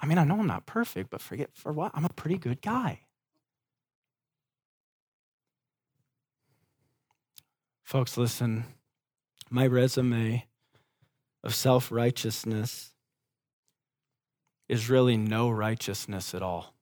I 0.00 0.06
mean, 0.06 0.18
I 0.18 0.24
know 0.24 0.38
I'm 0.38 0.46
not 0.46 0.66
perfect, 0.66 1.10
but 1.10 1.20
forget 1.20 1.50
for 1.54 1.72
what? 1.72 1.92
I'm 1.94 2.04
a 2.04 2.08
pretty 2.08 2.38
good 2.38 2.62
guy. 2.62 3.00
Folks, 7.88 8.18
listen, 8.18 8.64
my 9.48 9.66
resume 9.66 10.44
of 11.42 11.54
self 11.54 11.90
righteousness 11.90 12.90
is 14.68 14.90
really 14.90 15.16
no 15.16 15.48
righteousness 15.48 16.34
at 16.34 16.42
all. 16.42 16.74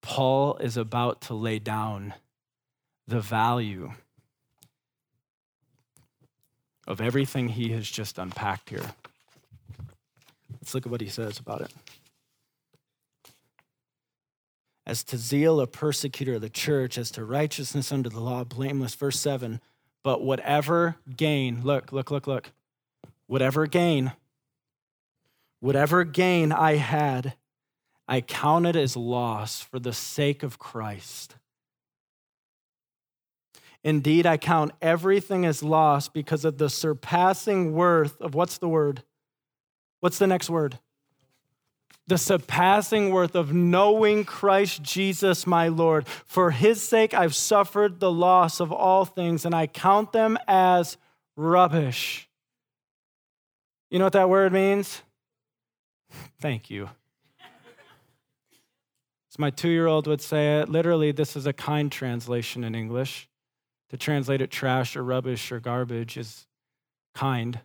Paul 0.00 0.58
is 0.58 0.76
about 0.76 1.22
to 1.22 1.34
lay 1.34 1.58
down 1.58 2.14
the 3.08 3.20
value 3.20 3.94
of 6.86 7.00
everything 7.00 7.48
he 7.48 7.70
has 7.70 7.90
just 7.90 8.16
unpacked 8.16 8.70
here. 8.70 8.92
Let's 10.52 10.72
look 10.72 10.86
at 10.86 10.92
what 10.92 11.00
he 11.00 11.08
says 11.08 11.40
about 11.40 11.62
it 11.62 11.72
as 14.86 15.02
to 15.04 15.16
zeal 15.16 15.60
a 15.60 15.66
persecutor 15.66 16.34
of 16.34 16.40
the 16.40 16.50
church, 16.50 16.98
as 16.98 17.10
to 17.12 17.24
righteousness 17.24 17.90
under 17.90 18.08
the 18.08 18.20
law, 18.20 18.44
blameless. 18.44 18.94
Verse 18.94 19.18
7 19.18 19.60
But 20.02 20.22
whatever 20.22 20.96
gain, 21.16 21.62
look, 21.62 21.92
look, 21.92 22.10
look, 22.10 22.26
look, 22.26 22.52
whatever 23.26 23.66
gain, 23.66 24.12
whatever 25.60 26.04
gain 26.04 26.52
I 26.52 26.74
had, 26.76 27.34
I 28.06 28.20
counted 28.20 28.76
as 28.76 28.96
loss 28.96 29.60
for 29.60 29.78
the 29.78 29.92
sake 29.92 30.42
of 30.42 30.58
Christ. 30.58 31.36
Indeed, 33.82 34.26
I 34.26 34.38
count 34.38 34.72
everything 34.80 35.44
as 35.44 35.62
loss 35.62 36.08
because 36.08 36.44
of 36.44 36.56
the 36.56 36.70
surpassing 36.70 37.74
worth 37.74 38.18
of 38.20 38.34
what's 38.34 38.58
the 38.58 38.68
word? 38.68 39.02
What's 40.00 40.18
the 40.18 40.26
next 40.26 40.48
word? 40.48 40.78
The 42.06 42.18
surpassing 42.18 43.10
worth 43.10 43.34
of 43.34 43.52
knowing 43.52 44.24
Christ 44.24 44.82
Jesus 44.82 45.46
my 45.46 45.68
Lord. 45.68 46.06
For 46.06 46.50
his 46.50 46.82
sake, 46.82 47.14
I've 47.14 47.34
suffered 47.34 48.00
the 48.00 48.12
loss 48.12 48.60
of 48.60 48.72
all 48.72 49.04
things, 49.04 49.44
and 49.44 49.54
I 49.54 49.66
count 49.66 50.12
them 50.12 50.38
as 50.46 50.96
rubbish. 51.36 52.28
You 53.90 53.98
know 53.98 54.06
what 54.06 54.12
that 54.14 54.28
word 54.28 54.52
means? 54.52 55.02
Thank 56.40 56.70
you. 56.70 56.90
As 59.32 59.38
my 59.38 59.50
two 59.50 59.68
year 59.68 59.86
old 59.86 60.06
would 60.06 60.20
say 60.20 60.60
it, 60.60 60.68
literally, 60.68 61.10
this 61.10 61.36
is 61.36 61.46
a 61.46 61.52
kind 61.52 61.90
translation 61.90 62.64
in 62.64 62.74
English. 62.74 63.28
To 63.90 63.96
translate 63.96 64.40
it 64.40 64.50
trash 64.50 64.96
or 64.96 65.04
rubbish 65.04 65.52
or 65.52 65.60
garbage 65.60 66.16
is 66.16 66.46
kind. 67.14 67.60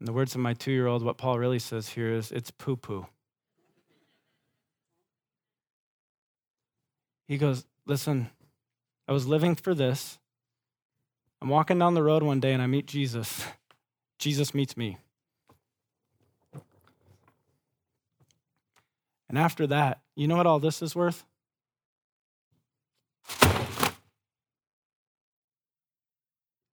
In 0.00 0.06
the 0.06 0.12
words 0.12 0.34
of 0.34 0.40
my 0.40 0.52
two 0.54 0.72
year 0.72 0.86
old, 0.86 1.02
what 1.02 1.16
Paul 1.16 1.38
really 1.38 1.58
says 1.58 1.90
here 1.90 2.12
is 2.12 2.30
it's 2.30 2.50
poo 2.50 2.76
poo. 2.76 3.06
He 7.26 7.38
goes, 7.38 7.64
Listen, 7.86 8.30
I 9.08 9.12
was 9.12 9.26
living 9.26 9.54
for 9.54 9.74
this. 9.74 10.18
I'm 11.40 11.48
walking 11.48 11.78
down 11.78 11.94
the 11.94 12.02
road 12.02 12.22
one 12.22 12.40
day 12.40 12.52
and 12.52 12.62
I 12.62 12.66
meet 12.66 12.86
Jesus. 12.86 13.44
Jesus 14.18 14.54
meets 14.54 14.76
me. 14.76 14.98
And 19.28 19.38
after 19.38 19.66
that, 19.66 20.00
you 20.14 20.26
know 20.28 20.36
what 20.36 20.46
all 20.46 20.58
this 20.58 20.82
is 20.82 20.94
worth? 20.94 21.24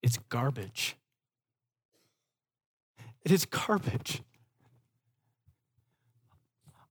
It's 0.02 0.18
garbage. 0.30 0.96
It 3.24 3.32
is 3.32 3.46
garbage. 3.46 4.22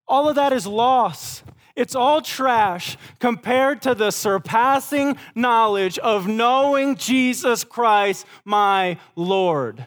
All 0.08 0.28
of 0.28 0.36
that 0.36 0.52
is 0.52 0.66
loss. 0.66 1.42
It's 1.74 1.94
all 1.94 2.20
trash 2.20 2.98
compared 3.18 3.80
to 3.82 3.94
the 3.94 4.10
surpassing 4.10 5.16
knowledge 5.34 5.98
of 5.98 6.26
knowing 6.26 6.96
Jesus 6.96 7.64
Christ, 7.64 8.26
my 8.44 8.98
Lord. 9.16 9.86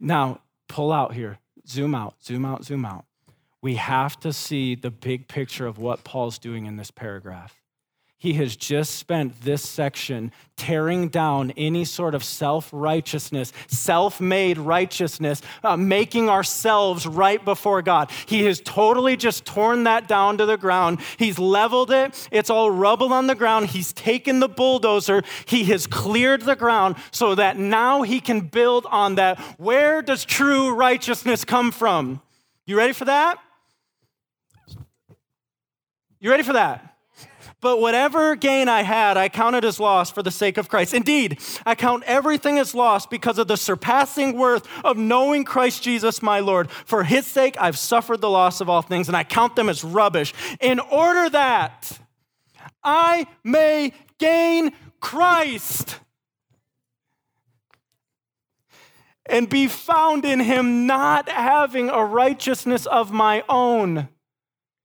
Now, 0.00 0.40
pull 0.68 0.90
out 0.90 1.14
here, 1.14 1.38
zoom 1.68 1.94
out, 1.94 2.14
zoom 2.22 2.44
out, 2.44 2.64
zoom 2.64 2.84
out. 2.84 3.04
We 3.60 3.74
have 3.76 4.18
to 4.20 4.32
see 4.32 4.74
the 4.74 4.90
big 4.90 5.28
picture 5.28 5.66
of 5.66 5.78
what 5.78 6.02
Paul's 6.02 6.38
doing 6.38 6.66
in 6.66 6.76
this 6.76 6.90
paragraph 6.90 7.61
he 8.22 8.34
has 8.34 8.54
just 8.54 8.94
spent 8.94 9.40
this 9.40 9.68
section 9.68 10.30
tearing 10.56 11.08
down 11.08 11.50
any 11.56 11.84
sort 11.84 12.14
of 12.14 12.22
self 12.22 12.70
righteousness, 12.72 13.52
self 13.66 14.20
made 14.20 14.58
righteousness, 14.58 15.42
uh, 15.64 15.76
making 15.76 16.30
ourselves 16.30 17.04
right 17.04 17.44
before 17.44 17.82
God. 17.82 18.12
He 18.26 18.44
has 18.44 18.60
totally 18.60 19.16
just 19.16 19.44
torn 19.44 19.82
that 19.84 20.06
down 20.06 20.38
to 20.38 20.46
the 20.46 20.56
ground. 20.56 21.00
He's 21.18 21.36
leveled 21.36 21.90
it, 21.90 22.28
it's 22.30 22.48
all 22.48 22.70
rubble 22.70 23.12
on 23.12 23.26
the 23.26 23.34
ground. 23.34 23.66
He's 23.66 23.92
taken 23.92 24.38
the 24.38 24.48
bulldozer, 24.48 25.24
he 25.46 25.64
has 25.64 25.88
cleared 25.88 26.42
the 26.42 26.54
ground 26.54 26.94
so 27.10 27.34
that 27.34 27.56
now 27.56 28.02
he 28.02 28.20
can 28.20 28.42
build 28.42 28.86
on 28.88 29.16
that. 29.16 29.40
Where 29.58 30.00
does 30.00 30.24
true 30.24 30.72
righteousness 30.72 31.44
come 31.44 31.72
from? 31.72 32.22
You 32.66 32.76
ready 32.76 32.92
for 32.92 33.06
that? 33.06 33.40
You 36.20 36.30
ready 36.30 36.44
for 36.44 36.52
that? 36.52 36.91
But 37.62 37.80
whatever 37.80 38.34
gain 38.34 38.68
I 38.68 38.82
had, 38.82 39.16
I 39.16 39.28
counted 39.28 39.64
as 39.64 39.78
loss 39.78 40.10
for 40.10 40.20
the 40.20 40.32
sake 40.32 40.58
of 40.58 40.68
Christ. 40.68 40.92
Indeed, 40.92 41.38
I 41.64 41.76
count 41.76 42.02
everything 42.06 42.58
as 42.58 42.74
loss 42.74 43.06
because 43.06 43.38
of 43.38 43.46
the 43.46 43.56
surpassing 43.56 44.36
worth 44.36 44.66
of 44.84 44.96
knowing 44.98 45.44
Christ 45.44 45.80
Jesus 45.80 46.22
my 46.22 46.40
Lord. 46.40 46.68
For 46.72 47.04
his 47.04 47.24
sake, 47.24 47.54
I've 47.60 47.78
suffered 47.78 48.20
the 48.20 48.28
loss 48.28 48.60
of 48.60 48.68
all 48.68 48.82
things, 48.82 49.06
and 49.06 49.16
I 49.16 49.22
count 49.22 49.54
them 49.54 49.68
as 49.68 49.84
rubbish, 49.84 50.34
in 50.60 50.80
order 50.80 51.30
that 51.30 52.00
I 52.82 53.28
may 53.44 53.92
gain 54.18 54.72
Christ 54.98 56.00
and 59.24 59.48
be 59.48 59.68
found 59.68 60.24
in 60.24 60.40
him, 60.40 60.88
not 60.88 61.28
having 61.28 61.90
a 61.90 62.04
righteousness 62.04 62.86
of 62.86 63.12
my 63.12 63.44
own. 63.48 64.08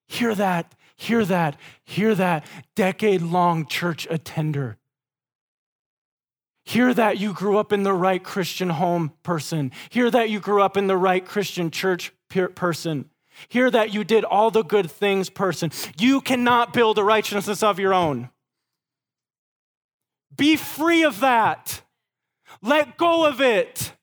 Hear 0.07 0.35
that 0.35 0.75
Hear 0.97 1.23
that. 1.25 1.57
Hear 1.87 2.13
that. 2.15 2.45
Decade 2.75 3.21
long 3.21 3.65
church 3.65 4.05
attender. 4.11 4.77
Hear 6.65 6.93
that 6.93 7.17
you 7.17 7.31
grew 7.31 7.57
up 7.57 7.71
in 7.71 7.83
the 7.83 7.93
right 7.93 8.21
Christian 8.21 8.69
home 8.69 9.13
person. 9.23 9.71
Hear 9.89 10.11
that 10.11 10.29
you 10.29 10.41
grew 10.41 10.61
up 10.61 10.75
in 10.75 10.87
the 10.87 10.97
right 10.97 11.25
Christian 11.25 11.71
church 11.71 12.11
person. 12.55 13.09
Hear 13.47 13.71
that 13.71 13.93
you 13.93 14.03
did 14.03 14.25
all 14.25 14.51
the 14.51 14.63
good 14.63 14.91
things 14.91 15.29
person. 15.29 15.71
You 15.97 16.19
cannot 16.19 16.73
build 16.73 16.97
a 16.97 17.05
righteousness 17.05 17.63
of 17.63 17.79
your 17.79 17.93
own. 17.93 18.31
Be 20.35 20.57
free 20.57 21.05
of 21.05 21.21
that. 21.21 21.81
Let 22.61 22.97
go 22.97 23.25
of 23.25 23.39
it. 23.39 23.93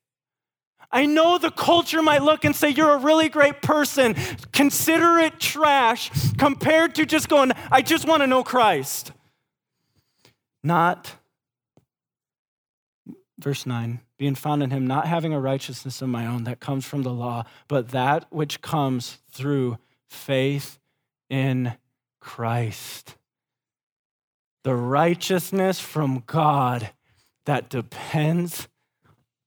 I 0.90 1.06
know 1.06 1.38
the 1.38 1.50
culture 1.50 2.02
might 2.02 2.22
look 2.22 2.44
and 2.44 2.54
say, 2.54 2.70
You're 2.70 2.94
a 2.94 2.98
really 2.98 3.28
great 3.28 3.62
person. 3.62 4.14
Consider 4.52 5.18
it 5.18 5.40
trash 5.40 6.10
compared 6.38 6.94
to 6.96 7.06
just 7.06 7.28
going, 7.28 7.52
I 7.70 7.82
just 7.82 8.06
want 8.06 8.22
to 8.22 8.26
know 8.26 8.44
Christ. 8.44 9.12
Not, 10.62 11.16
verse 13.38 13.66
9, 13.66 14.00
being 14.16 14.34
found 14.34 14.62
in 14.62 14.70
him, 14.70 14.86
not 14.86 15.06
having 15.06 15.34
a 15.34 15.40
righteousness 15.40 16.00
of 16.00 16.08
my 16.08 16.26
own 16.26 16.44
that 16.44 16.60
comes 16.60 16.86
from 16.86 17.02
the 17.02 17.12
law, 17.12 17.44
but 17.68 17.90
that 17.90 18.26
which 18.30 18.62
comes 18.62 19.18
through 19.30 19.78
faith 20.08 20.78
in 21.28 21.74
Christ. 22.20 23.16
The 24.62 24.74
righteousness 24.74 25.78
from 25.78 26.22
God 26.26 26.90
that 27.44 27.68
depends 27.68 28.68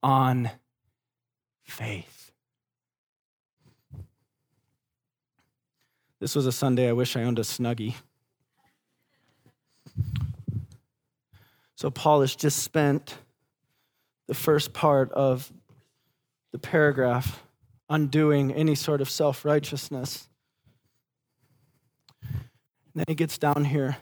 on 0.02 0.50
faith. 1.68 2.32
This 6.20 6.34
was 6.34 6.46
a 6.46 6.52
Sunday 6.52 6.88
I 6.88 6.92
wish 6.92 7.16
I 7.16 7.22
owned 7.22 7.38
a 7.38 7.42
Snuggie. 7.42 7.94
So, 11.76 11.90
Paul 11.90 12.22
has 12.22 12.34
just 12.34 12.64
spent 12.64 13.18
the 14.26 14.34
first 14.34 14.72
part 14.72 15.12
of 15.12 15.52
the 16.50 16.58
paragraph 16.58 17.42
undoing 17.88 18.52
any 18.52 18.74
sort 18.74 19.00
of 19.00 19.08
self 19.08 19.44
righteousness. 19.44 20.28
Then 22.94 23.04
he 23.06 23.14
gets 23.14 23.38
down 23.38 23.64
here 23.64 23.96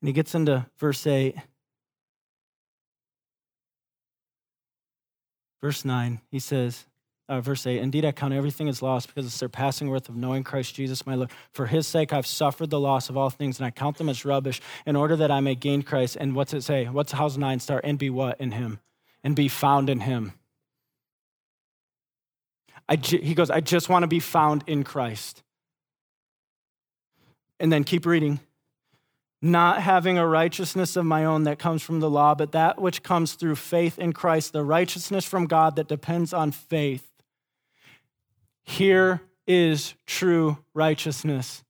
and 0.00 0.08
he 0.08 0.12
gets 0.12 0.34
into 0.34 0.66
verse 0.78 1.04
8. 1.06 1.34
Verse 5.60 5.84
9, 5.84 6.20
he 6.30 6.38
says, 6.38 6.86
uh, 7.28 7.40
verse 7.40 7.66
8, 7.66 7.78
Indeed, 7.80 8.04
I 8.04 8.12
count 8.12 8.32
everything 8.32 8.68
as 8.68 8.80
lost 8.80 9.08
because 9.08 9.26
of 9.26 9.32
the 9.32 9.36
surpassing 9.36 9.90
worth 9.90 10.08
of 10.08 10.16
knowing 10.16 10.44
Christ 10.44 10.74
Jesus, 10.74 11.04
my 11.04 11.14
Lord. 11.14 11.30
For 11.52 11.66
his 11.66 11.86
sake, 11.86 12.12
I've 12.12 12.26
suffered 12.26 12.70
the 12.70 12.80
loss 12.80 13.10
of 13.10 13.16
all 13.16 13.28
things, 13.28 13.58
and 13.58 13.66
I 13.66 13.70
count 13.70 13.98
them 13.98 14.08
as 14.08 14.24
rubbish 14.24 14.62
in 14.86 14.96
order 14.96 15.16
that 15.16 15.30
I 15.30 15.40
may 15.40 15.54
gain 15.54 15.82
Christ. 15.82 16.16
And 16.18 16.34
what's 16.34 16.54
it 16.54 16.62
say? 16.62 16.86
What's 16.86 17.12
how's 17.12 17.36
9 17.36 17.60
start? 17.60 17.84
And 17.84 17.98
be 17.98 18.08
what 18.08 18.40
in 18.40 18.52
him? 18.52 18.80
And 19.22 19.36
be 19.36 19.48
found 19.48 19.90
in 19.90 20.00
him. 20.00 20.32
I, 22.88 22.96
he 22.96 23.34
goes, 23.34 23.50
I 23.50 23.60
just 23.60 23.90
want 23.90 24.04
to 24.04 24.06
be 24.06 24.20
found 24.20 24.64
in 24.66 24.82
Christ. 24.82 25.42
And 27.60 27.70
then 27.70 27.84
keep 27.84 28.06
reading 28.06 28.40
not 29.40 29.82
having 29.82 30.18
a 30.18 30.26
righteousness 30.26 30.96
of 30.96 31.04
my 31.04 31.24
own 31.24 31.44
that 31.44 31.58
comes 31.58 31.82
from 31.82 32.00
the 32.00 32.10
law, 32.10 32.34
but 32.34 32.52
that 32.52 32.80
which 32.80 33.02
comes 33.02 33.34
through 33.34 33.54
faith 33.54 33.98
in 33.98 34.12
Christ, 34.12 34.52
the 34.52 34.64
righteousness 34.64 35.24
from 35.24 35.46
God 35.46 35.76
that 35.76 35.88
depends 35.88 36.32
on 36.32 36.50
faith. 36.50 37.06
Here 38.64 39.22
is 39.46 39.94
true 40.06 40.58
righteousness. 40.74 41.62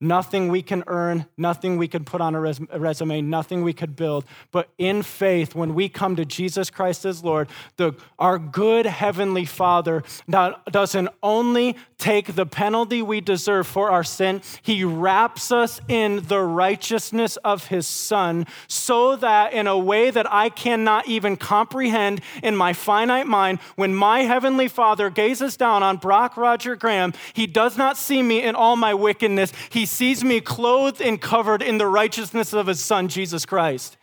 Nothing 0.00 0.48
we 0.48 0.60
can 0.60 0.82
earn, 0.88 1.26
nothing 1.38 1.78
we 1.78 1.86
can 1.86 2.04
put 2.04 2.20
on 2.20 2.34
a 2.34 2.40
resume, 2.40 3.22
nothing 3.22 3.62
we 3.62 3.72
could 3.72 3.94
build. 3.94 4.24
But 4.50 4.68
in 4.76 5.02
faith, 5.02 5.54
when 5.54 5.72
we 5.72 5.88
come 5.88 6.16
to 6.16 6.24
Jesus 6.24 6.68
Christ 6.68 7.04
as 7.06 7.22
Lord, 7.22 7.48
the, 7.76 7.94
our 8.18 8.38
good 8.38 8.86
Heavenly 8.86 9.44
Father 9.44 10.02
doesn't 10.28 11.08
only 11.22 11.76
take 11.96 12.34
the 12.34 12.44
penalty 12.44 13.00
we 13.02 13.20
deserve 13.20 13.66
for 13.66 13.90
our 13.90 14.04
sin, 14.04 14.42
He 14.60 14.84
wraps 14.84 15.52
us 15.52 15.80
in 15.88 16.26
the 16.26 16.40
righteousness 16.40 17.36
of 17.38 17.68
His 17.68 17.86
Son, 17.86 18.46
so 18.66 19.16
that 19.16 19.52
in 19.52 19.66
a 19.66 19.78
way 19.78 20.10
that 20.10 20.30
I 20.30 20.48
cannot 20.48 21.06
even 21.06 21.36
comprehend 21.36 22.20
in 22.42 22.56
my 22.56 22.72
finite 22.72 23.28
mind, 23.28 23.60
when 23.76 23.94
my 23.94 24.20
Heavenly 24.22 24.68
Father 24.68 25.08
gazes 25.08 25.56
down 25.56 25.82
on 25.82 25.96
Brock 25.98 26.36
Roger 26.36 26.74
Graham, 26.74 27.14
He 27.32 27.46
does 27.46 27.78
not 27.78 27.96
see 27.96 28.22
me 28.22 28.42
in 28.42 28.54
all 28.54 28.76
my 28.76 28.92
wickedness. 28.92 29.52
He 29.70 29.83
sees 29.84 30.24
me 30.24 30.40
clothed 30.40 31.00
and 31.00 31.20
covered 31.20 31.62
in 31.62 31.78
the 31.78 31.86
righteousness 31.86 32.52
of 32.52 32.66
His 32.66 32.82
Son, 32.82 33.08
Jesus 33.08 33.44
Christ. 33.44 33.96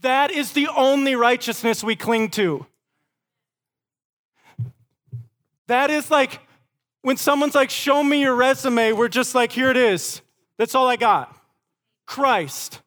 That 0.00 0.30
is 0.30 0.52
the 0.52 0.68
only 0.68 1.14
righteousness 1.14 1.84
we 1.84 1.96
cling 1.96 2.30
to. 2.30 2.66
That 5.68 5.90
is 5.90 6.10
like, 6.10 6.40
when 7.02 7.16
someone's 7.16 7.54
like, 7.54 7.70
show 7.70 8.02
me 8.02 8.20
your 8.20 8.34
resume, 8.34 8.92
we're 8.92 9.08
just 9.08 9.34
like, 9.34 9.52
here 9.52 9.70
it 9.70 9.76
is. 9.76 10.20
That's 10.58 10.74
all 10.74 10.88
I 10.88 10.96
got. 10.96 11.34
Christ. 12.06 12.80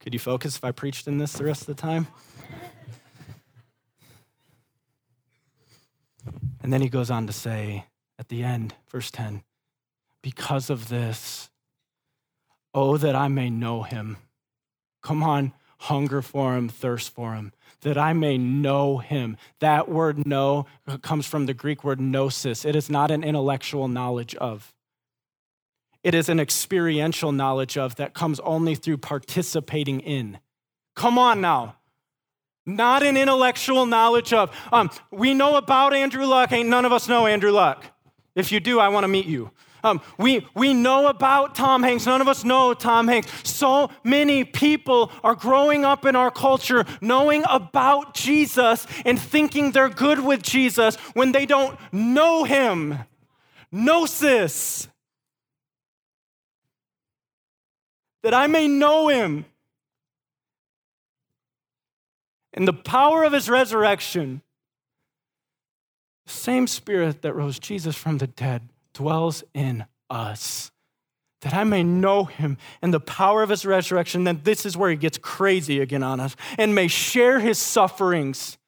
Could 0.00 0.14
you 0.14 0.18
focus 0.18 0.56
if 0.56 0.64
I 0.64 0.72
preached 0.72 1.06
in 1.06 1.18
this 1.18 1.34
the 1.34 1.44
rest 1.44 1.62
of 1.62 1.66
the 1.66 1.74
time? 1.74 2.06
And 6.62 6.72
then 6.72 6.82
he 6.82 6.88
goes 6.88 7.10
on 7.10 7.26
to 7.26 7.32
say 7.32 7.86
at 8.18 8.28
the 8.28 8.42
end, 8.42 8.74
verse 8.90 9.10
10, 9.10 9.42
because 10.22 10.68
of 10.68 10.88
this, 10.88 11.50
oh, 12.74 12.96
that 12.96 13.16
I 13.16 13.28
may 13.28 13.48
know 13.48 13.82
him. 13.82 14.18
Come 15.02 15.22
on, 15.22 15.52
hunger 15.78 16.20
for 16.20 16.56
him, 16.56 16.68
thirst 16.68 17.14
for 17.14 17.34
him, 17.34 17.52
that 17.80 17.96
I 17.96 18.12
may 18.12 18.36
know 18.36 18.98
him. 18.98 19.38
That 19.60 19.88
word 19.88 20.26
know 20.26 20.66
comes 21.00 21.26
from 21.26 21.46
the 21.46 21.54
Greek 21.54 21.82
word 21.82 22.00
gnosis. 22.00 22.66
It 22.66 22.76
is 22.76 22.90
not 22.90 23.10
an 23.10 23.24
intellectual 23.24 23.88
knowledge 23.88 24.34
of, 24.34 24.74
it 26.02 26.14
is 26.14 26.28
an 26.28 26.40
experiential 26.40 27.32
knowledge 27.32 27.78
of 27.78 27.96
that 27.96 28.14
comes 28.14 28.40
only 28.40 28.74
through 28.74 28.98
participating 28.98 30.00
in. 30.00 30.38
Come 30.94 31.18
on 31.18 31.40
now. 31.40 31.76
Not 32.76 33.02
an 33.02 33.16
intellectual 33.16 33.84
knowledge 33.86 34.32
of. 34.32 34.54
Um, 34.72 34.90
we 35.10 35.34
know 35.34 35.56
about 35.56 35.92
Andrew 35.92 36.24
Luck. 36.24 36.52
Ain't 36.52 36.68
none 36.68 36.84
of 36.84 36.92
us 36.92 37.08
know 37.08 37.26
Andrew 37.26 37.50
Luck. 37.50 37.84
If 38.34 38.52
you 38.52 38.60
do, 38.60 38.78
I 38.78 38.88
want 38.88 39.04
to 39.04 39.08
meet 39.08 39.26
you. 39.26 39.50
Um, 39.82 40.00
we, 40.18 40.46
we 40.54 40.74
know 40.74 41.08
about 41.08 41.54
Tom 41.54 41.82
Hanks. 41.82 42.06
None 42.06 42.20
of 42.20 42.28
us 42.28 42.44
know 42.44 42.74
Tom 42.74 43.08
Hanks. 43.08 43.28
So 43.48 43.90
many 44.04 44.44
people 44.44 45.10
are 45.24 45.34
growing 45.34 45.84
up 45.84 46.04
in 46.04 46.14
our 46.14 46.30
culture 46.30 46.84
knowing 47.00 47.44
about 47.48 48.14
Jesus 48.14 48.86
and 49.04 49.20
thinking 49.20 49.72
they're 49.72 49.88
good 49.88 50.20
with 50.20 50.42
Jesus 50.42 50.96
when 51.14 51.32
they 51.32 51.46
don't 51.46 51.78
know 51.92 52.44
him. 52.44 52.98
Gnosis. 53.72 54.88
That 58.22 58.34
I 58.34 58.46
may 58.48 58.68
know 58.68 59.08
him. 59.08 59.46
And 62.52 62.66
the 62.66 62.72
power 62.72 63.24
of 63.24 63.32
his 63.32 63.48
resurrection, 63.48 64.42
the 66.26 66.32
same 66.32 66.66
spirit 66.66 67.22
that 67.22 67.34
rose 67.34 67.58
Jesus 67.58 67.96
from 67.96 68.18
the 68.18 68.26
dead 68.26 68.68
dwells 68.92 69.44
in 69.54 69.86
us. 70.08 70.70
That 71.42 71.54
I 71.54 71.64
may 71.64 71.82
know 71.82 72.24
him 72.24 72.58
and 72.82 72.92
the 72.92 73.00
power 73.00 73.42
of 73.42 73.48
his 73.48 73.64
resurrection. 73.64 74.24
Then 74.24 74.40
this 74.44 74.66
is 74.66 74.76
where 74.76 74.90
he 74.90 74.96
gets 74.96 75.16
crazy 75.16 75.80
again 75.80 76.02
on 76.02 76.20
us 76.20 76.36
and 76.58 76.74
may 76.74 76.88
share 76.88 77.40
his 77.40 77.58
sufferings. 77.58 78.58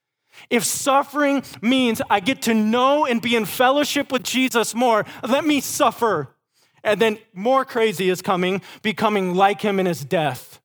If 0.48 0.64
suffering 0.64 1.42
means 1.60 2.00
I 2.08 2.20
get 2.20 2.42
to 2.42 2.54
know 2.54 3.04
and 3.04 3.20
be 3.20 3.36
in 3.36 3.44
fellowship 3.44 4.10
with 4.10 4.22
Jesus 4.22 4.74
more, 4.74 5.04
let 5.22 5.44
me 5.44 5.60
suffer. 5.60 6.34
And 6.82 6.98
then 6.98 7.18
more 7.34 7.64
crazy 7.64 8.08
is 8.08 8.22
coming, 8.22 8.62
becoming 8.80 9.34
like 9.34 9.60
him 9.60 9.78
in 9.78 9.86
his 9.86 10.04
death. 10.04 10.60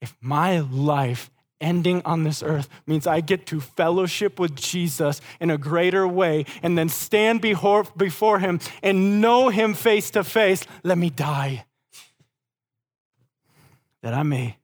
If 0.00 0.14
my 0.20 0.60
life 0.60 1.30
ending 1.62 2.02
on 2.04 2.24
this 2.24 2.42
earth 2.42 2.68
means 2.86 3.06
I 3.06 3.20
get 3.20 3.46
to 3.46 3.60
fellowship 3.60 4.38
with 4.38 4.54
Jesus 4.56 5.20
in 5.40 5.48
a 5.48 5.56
greater 5.56 6.06
way 6.06 6.44
and 6.62 6.76
then 6.76 6.88
stand 6.88 7.40
before 7.40 8.38
him 8.38 8.60
and 8.82 9.20
know 9.20 9.48
him 9.48 9.72
face 9.72 10.10
to 10.10 10.24
face. 10.24 10.66
Let 10.82 10.98
me 10.98 11.08
die. 11.08 11.64
That 14.02 14.12
I 14.12 14.24
may, 14.24 14.56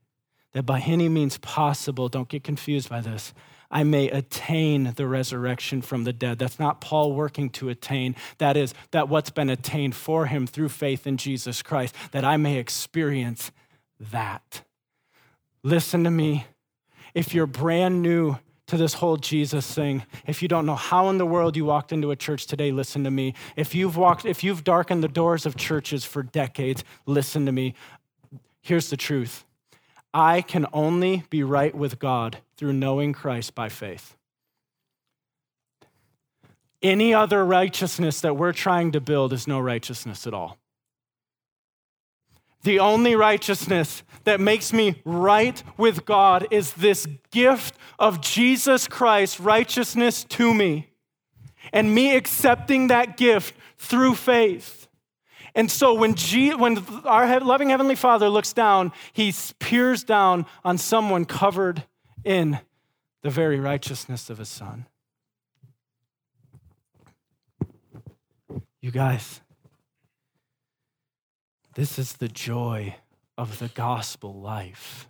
that 0.52 0.64
by 0.64 0.80
any 0.80 1.08
means 1.08 1.38
possible, 1.38 2.08
don't 2.08 2.28
get 2.28 2.42
confused 2.44 2.90
by 2.90 3.00
this, 3.00 3.32
I 3.70 3.84
may 3.84 4.08
attain 4.08 4.94
the 4.96 5.06
resurrection 5.06 5.82
from 5.82 6.04
the 6.04 6.12
dead. 6.12 6.38
That's 6.38 6.58
not 6.58 6.80
Paul 6.80 7.12
working 7.12 7.50
to 7.50 7.68
attain. 7.68 8.16
That 8.38 8.56
is, 8.56 8.72
that 8.92 9.08
what's 9.08 9.30
been 9.30 9.50
attained 9.50 9.94
for 9.94 10.26
him 10.26 10.46
through 10.46 10.70
faith 10.70 11.06
in 11.06 11.18
Jesus 11.18 11.62
Christ, 11.62 11.94
that 12.12 12.24
I 12.24 12.38
may 12.38 12.56
experience 12.56 13.52
that. 14.00 14.62
Listen 15.62 16.02
to 16.04 16.10
me 16.10 16.46
if 17.14 17.34
you're 17.34 17.46
brand 17.46 18.02
new 18.02 18.38
to 18.66 18.76
this 18.76 18.94
whole 18.94 19.16
Jesus 19.16 19.72
thing, 19.72 20.04
if 20.26 20.42
you 20.42 20.48
don't 20.48 20.66
know 20.66 20.74
how 20.74 21.08
in 21.08 21.18
the 21.18 21.26
world 21.26 21.56
you 21.56 21.64
walked 21.64 21.92
into 21.92 22.10
a 22.10 22.16
church 22.16 22.46
today, 22.46 22.70
listen 22.70 23.04
to 23.04 23.10
me. 23.10 23.34
If 23.56 23.74
you've 23.74 23.96
walked, 23.96 24.24
if 24.24 24.44
you've 24.44 24.62
darkened 24.62 25.02
the 25.02 25.08
doors 25.08 25.46
of 25.46 25.56
churches 25.56 26.04
for 26.04 26.22
decades, 26.22 26.84
listen 27.06 27.46
to 27.46 27.52
me. 27.52 27.74
Here's 28.60 28.90
the 28.90 28.96
truth. 28.96 29.44
I 30.12 30.42
can 30.42 30.66
only 30.72 31.24
be 31.30 31.42
right 31.42 31.74
with 31.74 31.98
God 31.98 32.38
through 32.56 32.74
knowing 32.74 33.12
Christ 33.12 33.54
by 33.54 33.68
faith. 33.68 34.16
Any 36.82 37.12
other 37.12 37.44
righteousness 37.44 38.20
that 38.20 38.36
we're 38.36 38.52
trying 38.52 38.92
to 38.92 39.00
build 39.00 39.32
is 39.32 39.48
no 39.48 39.58
righteousness 39.58 40.26
at 40.26 40.34
all. 40.34 40.58
The 42.62 42.80
only 42.80 43.14
righteousness 43.14 44.02
that 44.24 44.40
makes 44.40 44.72
me 44.72 45.00
right 45.04 45.62
with 45.76 46.04
God 46.04 46.46
is 46.50 46.72
this 46.74 47.06
gift 47.30 47.76
of 47.98 48.20
Jesus 48.20 48.88
Christ, 48.88 49.40
righteousness 49.40 50.24
to 50.24 50.52
me, 50.52 50.90
and 51.72 51.94
me 51.94 52.16
accepting 52.16 52.88
that 52.88 53.16
gift 53.16 53.54
through 53.78 54.14
faith. 54.14 54.88
And 55.54 55.70
so 55.70 55.94
when, 55.94 56.14
G, 56.14 56.54
when 56.54 56.84
our 57.04 57.40
loving 57.40 57.70
Heavenly 57.70 57.94
Father 57.94 58.28
looks 58.28 58.52
down, 58.52 58.92
he 59.12 59.34
peers 59.58 60.04
down 60.04 60.46
on 60.64 60.78
someone 60.78 61.24
covered 61.24 61.84
in 62.24 62.60
the 63.22 63.30
very 63.30 63.58
righteousness 63.58 64.30
of 64.30 64.38
his 64.38 64.48
Son. 64.48 64.86
You 68.80 68.90
guys, 68.90 69.40
this 71.78 71.96
is 71.96 72.14
the 72.14 72.26
joy 72.26 72.96
of 73.36 73.60
the 73.60 73.68
gospel 73.68 74.34
life. 74.34 75.06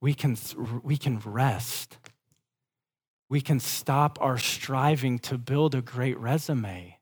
We 0.00 0.12
can, 0.12 0.36
we 0.82 0.96
can 0.96 1.20
rest. 1.20 1.98
We 3.28 3.40
can 3.40 3.60
stop 3.60 4.18
our 4.20 4.38
striving 4.38 5.20
to 5.20 5.38
build 5.38 5.76
a 5.76 5.80
great 5.80 6.18
resume. 6.18 6.98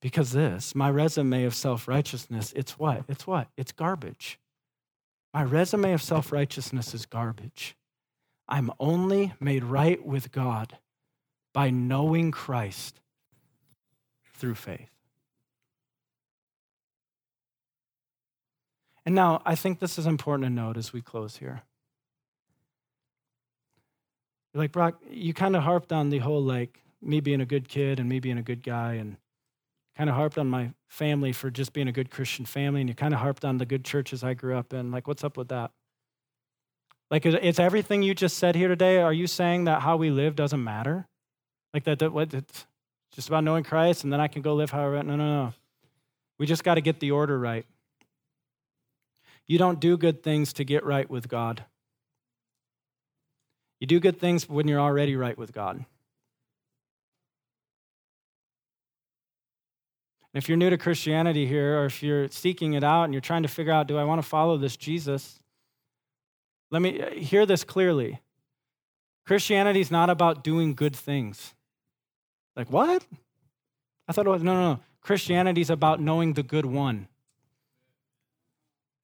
Because 0.00 0.32
this, 0.32 0.74
my 0.74 0.90
resume 0.90 1.44
of 1.44 1.54
self 1.54 1.86
righteousness, 1.86 2.52
it's 2.56 2.80
what? 2.80 3.04
It's 3.06 3.28
what? 3.28 3.46
It's 3.56 3.70
garbage. 3.70 4.40
My 5.32 5.44
resume 5.44 5.92
of 5.92 6.02
self 6.02 6.32
righteousness 6.32 6.94
is 6.94 7.06
garbage. 7.06 7.76
I'm 8.48 8.72
only 8.80 9.34
made 9.38 9.62
right 9.62 10.04
with 10.04 10.32
God 10.32 10.76
by 11.52 11.70
knowing 11.70 12.30
Christ 12.30 13.00
through 14.34 14.54
faith. 14.54 14.90
And 19.04 19.14
now, 19.14 19.40
I 19.46 19.54
think 19.54 19.78
this 19.78 19.98
is 19.98 20.06
important 20.06 20.44
to 20.44 20.50
note 20.50 20.76
as 20.76 20.92
we 20.92 21.00
close 21.00 21.38
here. 21.38 21.62
Like, 24.54 24.72
Brock, 24.72 25.00
you 25.10 25.32
kind 25.32 25.56
of 25.56 25.62
harped 25.62 25.92
on 25.92 26.10
the 26.10 26.18
whole, 26.18 26.42
like, 26.42 26.82
me 27.00 27.20
being 27.20 27.40
a 27.40 27.46
good 27.46 27.68
kid 27.68 28.00
and 28.00 28.08
me 28.08 28.20
being 28.20 28.38
a 28.38 28.42
good 28.42 28.62
guy, 28.62 28.94
and 28.94 29.16
kind 29.96 30.10
of 30.10 30.16
harped 30.16 30.36
on 30.36 30.48
my 30.48 30.72
family 30.88 31.32
for 31.32 31.50
just 31.50 31.72
being 31.72 31.88
a 31.88 31.92
good 31.92 32.10
Christian 32.10 32.44
family, 32.44 32.80
and 32.80 32.88
you 32.88 32.94
kind 32.94 33.14
of 33.14 33.20
harped 33.20 33.44
on 33.44 33.58
the 33.58 33.66
good 33.66 33.84
churches 33.84 34.22
I 34.22 34.34
grew 34.34 34.56
up 34.56 34.72
in. 34.72 34.90
Like, 34.90 35.08
what's 35.08 35.24
up 35.24 35.36
with 35.36 35.48
that? 35.48 35.70
Like, 37.10 37.24
it's 37.24 37.58
everything 37.58 38.02
you 38.02 38.14
just 38.14 38.36
said 38.36 38.54
here 38.54 38.68
today, 38.68 38.98
are 38.98 39.12
you 39.12 39.26
saying 39.26 39.64
that 39.64 39.82
how 39.82 39.96
we 39.96 40.10
live 40.10 40.36
doesn't 40.36 40.62
matter? 40.62 41.08
Like 41.74 41.84
that, 41.84 41.98
that 41.98 42.12
what, 42.12 42.32
it's 42.32 42.66
just 43.12 43.28
about 43.28 43.44
knowing 43.44 43.64
Christ 43.64 44.04
and 44.04 44.12
then 44.12 44.20
I 44.20 44.28
can 44.28 44.42
go 44.42 44.54
live 44.54 44.70
however. 44.70 45.02
No, 45.02 45.16
no, 45.16 45.44
no. 45.44 45.52
We 46.38 46.46
just 46.46 46.64
got 46.64 46.74
to 46.74 46.80
get 46.80 47.00
the 47.00 47.10
order 47.10 47.38
right. 47.38 47.66
You 49.46 49.58
don't 49.58 49.80
do 49.80 49.96
good 49.96 50.22
things 50.22 50.52
to 50.54 50.64
get 50.64 50.84
right 50.84 51.08
with 51.08 51.28
God. 51.28 51.64
You 53.80 53.86
do 53.86 54.00
good 54.00 54.18
things 54.18 54.48
when 54.48 54.68
you're 54.68 54.80
already 54.80 55.16
right 55.16 55.36
with 55.38 55.52
God. 55.52 55.84
And 60.34 60.42
if 60.42 60.48
you're 60.48 60.58
new 60.58 60.68
to 60.70 60.76
Christianity 60.76 61.46
here, 61.46 61.80
or 61.80 61.86
if 61.86 62.02
you're 62.02 62.28
seeking 62.28 62.74
it 62.74 62.84
out 62.84 63.04
and 63.04 63.14
you're 63.14 63.20
trying 63.20 63.42
to 63.42 63.48
figure 63.48 63.72
out, 63.72 63.86
do 63.86 63.96
I 63.96 64.04
want 64.04 64.20
to 64.22 64.28
follow 64.28 64.58
this 64.58 64.76
Jesus? 64.76 65.40
Let 66.70 66.82
me 66.82 67.00
uh, 67.00 67.10
hear 67.10 67.46
this 67.46 67.64
clearly. 67.64 68.20
Christianity 69.26 69.80
is 69.80 69.90
not 69.90 70.10
about 70.10 70.44
doing 70.44 70.74
good 70.74 70.94
things. 70.94 71.54
Like, 72.58 72.72
what? 72.72 73.06
I 74.08 74.12
thought 74.12 74.26
it 74.26 74.30
was, 74.30 74.42
no, 74.42 74.52
no, 74.52 74.72
no. 74.74 74.80
Christianity 75.00 75.60
is 75.60 75.70
about 75.70 76.00
knowing 76.00 76.32
the 76.32 76.42
good 76.42 76.66
one. 76.66 77.06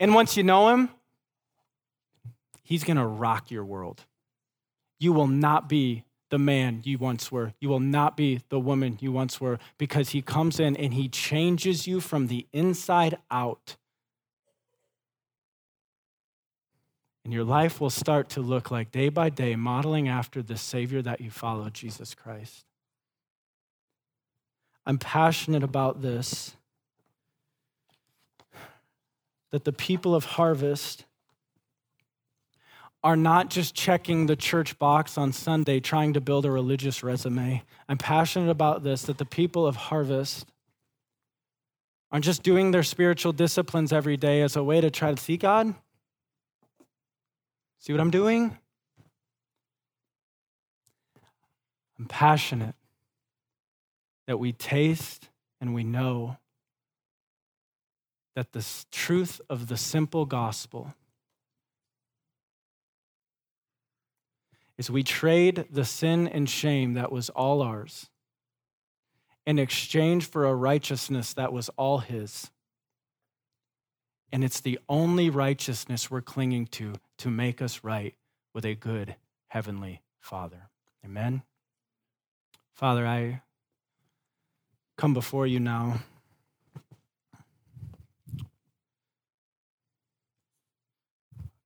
And 0.01 0.13
once 0.13 0.37
you 0.37 0.43
know 0.43 0.71
him, 0.71 0.91
he's 2.65 2.83
going 2.83 2.97
to 2.97 3.07
rock 3.07 3.53
your 3.53 3.65
world. 3.65 4.05
You 4.99 5.13
will 5.13 5.29
not 5.29 5.69
be 5.69 6.03
the 6.31 6.39
man 6.39 6.81
you 6.83 6.99
once 6.99 7.31
were. 7.31 7.55
You 7.61 7.69
will 7.69 7.79
not 7.79 8.17
be 8.17 8.41
the 8.49 8.59
woman 8.59 8.99
you 9.01 9.13
once 9.13 9.41
were 9.41 9.61
because 9.79 10.11
he 10.11 10.21
comes 10.21 10.59
in 10.59 10.77
and 10.77 10.93
he 10.93 11.09
changes 11.09 11.87
you 11.87 12.01
from 12.01 12.27
the 12.27 12.49
inside 12.53 13.19
out. 13.31 13.77
And 17.25 17.33
your 17.33 17.45
life 17.45 17.81
will 17.81 17.89
start 17.89 18.29
to 18.31 18.41
look 18.41 18.73
like 18.73 18.91
day 18.91 19.11
by 19.11 19.31
day, 19.31 19.55
modeling 19.55 20.09
after 20.09 20.43
the 20.43 20.57
Savior 20.57 21.01
that 21.03 21.21
you 21.21 21.31
follow, 21.31 21.71
Jesus 21.71 22.17
Christ. 22.17 22.65
I'm 24.87 24.99
passionate 24.99 25.63
about 25.63 26.03
this 26.03 26.57
that 29.51 29.65
the 29.65 29.73
people 29.73 30.17
of 30.17 30.25
Harvest 30.25 31.05
are 33.05 33.17
not 33.17 33.51
just 33.51 33.73
checking 33.73 34.27
the 34.27 34.35
church 34.35 34.77
box 34.81 35.17
on 35.17 35.33
Sunday 35.33 35.79
trying 35.79 36.15
to 36.15 36.21
build 36.21 36.45
a 36.45 36.51
religious 36.51 37.05
resume. 37.05 37.63
I'm 37.89 37.99
passionate 37.99 38.51
about 38.51 38.83
this 38.83 39.03
that 39.03 39.19
the 39.19 39.25
people 39.25 39.65
of 39.65 39.77
Harvest 39.77 40.47
aren't 42.11 42.25
just 42.25 42.43
doing 42.43 42.73
their 42.73 42.83
spiritual 42.83 43.33
disciplines 43.33 43.93
every 43.93 44.17
day 44.17 44.43
as 44.43 44.57
a 44.57 44.65
way 44.65 44.81
to 44.81 44.91
try 44.91 45.15
to 45.15 45.23
see 45.23 45.37
God. 45.37 45.75
See 47.79 47.93
what 47.93 48.01
I'm 48.01 48.11
doing? 48.11 48.59
I'm 51.99 52.07
passionate 52.07 52.75
that 54.27 54.39
we 54.39 54.53
taste 54.53 55.29
and 55.61 55.75
we 55.75 55.85
know 55.85 56.37
that 58.35 58.53
the 58.53 58.67
truth 58.91 59.41
of 59.49 59.69
the 59.69 59.77
simple 59.77 60.27
gospel 60.27 60.95
is 64.77 64.91
we 64.91 65.03
trade 65.03 65.67
the 65.71 65.85
sin 65.85 66.27
and 66.27 66.49
shame 66.49 66.95
that 66.95 67.13
was 67.13 67.31
all 67.31 67.63
ours 67.63 68.11
in 69.47 69.59
exchange 69.59 70.27
for 70.27 70.47
a 70.47 70.55
righteousness 70.55 71.35
that 71.35 71.53
was 71.53 71.69
all 71.71 71.99
his. 71.99 72.51
And 74.33 74.43
it's 74.43 74.61
the 74.61 74.81
only 74.89 75.31
righteousness 75.31 76.11
we're 76.11 76.23
clinging 76.23 76.67
to 76.69 76.95
to 77.19 77.31
make 77.31 77.63
us 77.63 77.85
right 77.85 78.15
with 78.53 78.65
a 78.65 78.75
good 78.75 79.15
heavenly 79.49 80.03
Father. 80.19 80.71
Amen. 81.05 81.43
Father, 82.73 83.07
I 83.07 83.43
come 84.97 85.15
before 85.15 85.47
you 85.47 85.61
now. 85.61 86.01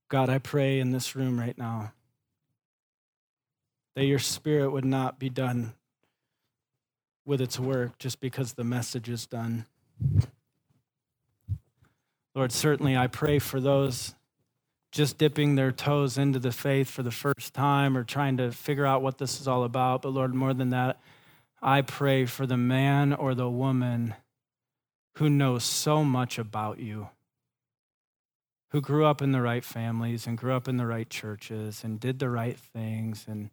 God, 0.09 0.31
I 0.31 0.39
pray 0.39 0.81
in 0.81 0.91
this 0.91 1.14
room 1.14 1.39
right 1.39 1.57
now 1.59 1.93
that 3.95 4.05
your 4.05 4.18
spirit 4.18 4.70
would 4.70 4.85
not 4.85 5.18
be 5.18 5.29
done 5.29 5.74
with 7.26 7.41
its 7.41 7.59
work 7.59 7.99
just 7.99 8.20
because 8.20 8.55
the 8.55 8.64
message 8.64 9.09
is 9.09 9.26
done. 9.26 9.66
Lord, 12.35 12.53
certainly 12.53 12.97
I 12.97 13.09
pray 13.09 13.39
for 13.39 13.61
those 13.61 14.14
just 14.93 15.18
dipping 15.18 15.57
their 15.57 15.72
toes 15.72 16.16
into 16.16 16.39
the 16.39 16.53
faith 16.53 16.89
for 16.89 17.03
the 17.03 17.11
first 17.11 17.53
time 17.53 17.97
or 17.97 18.05
trying 18.05 18.39
to 18.39 18.51
figure 18.51 18.87
out 18.87 19.03
what 19.03 19.18
this 19.18 19.41
is 19.41 19.49
all 19.49 19.64
about. 19.64 20.03
But 20.03 20.11
Lord, 20.11 20.35
more 20.35 20.55
than 20.55 20.70
that, 20.70 21.01
I 21.61 21.83
pray 21.83 22.25
for 22.27 22.47
the 22.47 22.57
man 22.57 23.13
or 23.13 23.35
the 23.35 23.51
woman 23.51 24.15
who 25.17 25.29
knows 25.29 25.65
so 25.65 26.05
much 26.05 26.39
about 26.39 26.79
you, 26.79 27.09
who 28.71 28.81
grew 28.81 29.05
up 29.05 29.21
in 29.21 29.33
the 29.33 29.43
right 29.43 29.65
families 29.65 30.27
and 30.27 30.39
grew 30.39 30.55
up 30.55 30.69
in 30.69 30.77
the 30.77 30.87
right 30.87 31.11
churches 31.11 31.83
and 31.83 31.99
did 31.99 32.21
the 32.21 32.31
right 32.31 32.59
things 32.59 33.25
and 33.27 33.51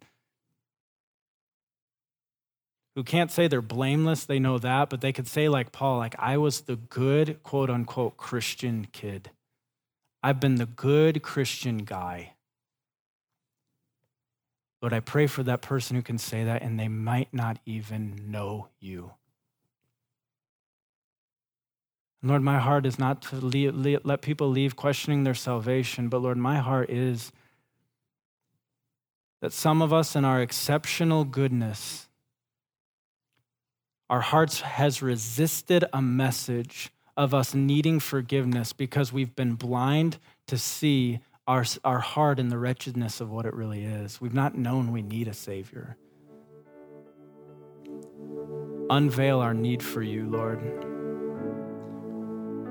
who 2.94 3.02
can't 3.02 3.30
say 3.30 3.46
they're 3.46 3.60
blameless, 3.60 4.24
they 4.24 4.38
know 4.38 4.58
that, 4.58 4.88
but 4.88 5.02
they 5.02 5.12
could 5.12 5.26
say, 5.26 5.50
like 5.50 5.70
Paul, 5.70 5.98
like, 5.98 6.14
I 6.18 6.38
was 6.38 6.62
the 6.62 6.76
good, 6.76 7.42
quote 7.42 7.68
unquote, 7.68 8.16
Christian 8.16 8.86
kid. 8.90 9.30
I've 10.22 10.40
been 10.40 10.54
the 10.54 10.66
good 10.66 11.22
Christian 11.22 11.78
guy. 11.78 12.35
Lord, 14.86 14.94
I 14.94 15.00
pray 15.00 15.26
for 15.26 15.42
that 15.42 15.62
person 15.62 15.96
who 15.96 16.02
can 16.02 16.16
say 16.16 16.44
that 16.44 16.62
and 16.62 16.78
they 16.78 16.86
might 16.86 17.34
not 17.34 17.58
even 17.66 18.30
know 18.30 18.68
you. 18.78 19.10
Lord, 22.22 22.42
my 22.42 22.60
heart 22.60 22.86
is 22.86 22.96
not 22.96 23.20
to 23.22 23.34
leave, 23.34 23.74
let 24.04 24.22
people 24.22 24.48
leave 24.48 24.76
questioning 24.76 25.24
their 25.24 25.34
salvation, 25.34 26.08
but 26.08 26.22
Lord, 26.22 26.38
my 26.38 26.58
heart 26.58 26.88
is 26.88 27.32
that 29.40 29.52
some 29.52 29.82
of 29.82 29.92
us 29.92 30.14
in 30.14 30.24
our 30.24 30.40
exceptional 30.40 31.24
goodness, 31.24 32.06
our 34.08 34.20
hearts 34.20 34.60
has 34.60 35.02
resisted 35.02 35.84
a 35.92 36.00
message 36.00 36.92
of 37.16 37.34
us 37.34 37.56
needing 37.56 37.98
forgiveness 37.98 38.72
because 38.72 39.12
we've 39.12 39.34
been 39.34 39.54
blind 39.54 40.18
to 40.46 40.56
see 40.56 41.18
our, 41.46 41.64
our 41.84 42.00
heart 42.00 42.38
in 42.38 42.48
the 42.48 42.58
wretchedness 42.58 43.20
of 43.20 43.30
what 43.30 43.46
it 43.46 43.54
really 43.54 43.84
is. 43.84 44.20
We've 44.20 44.34
not 44.34 44.56
known 44.56 44.92
we 44.92 45.02
need 45.02 45.28
a 45.28 45.34
Savior. 45.34 45.96
Unveil 48.90 49.40
our 49.40 49.54
need 49.54 49.82
for 49.82 50.02
you, 50.02 50.28
Lord. 50.28 50.60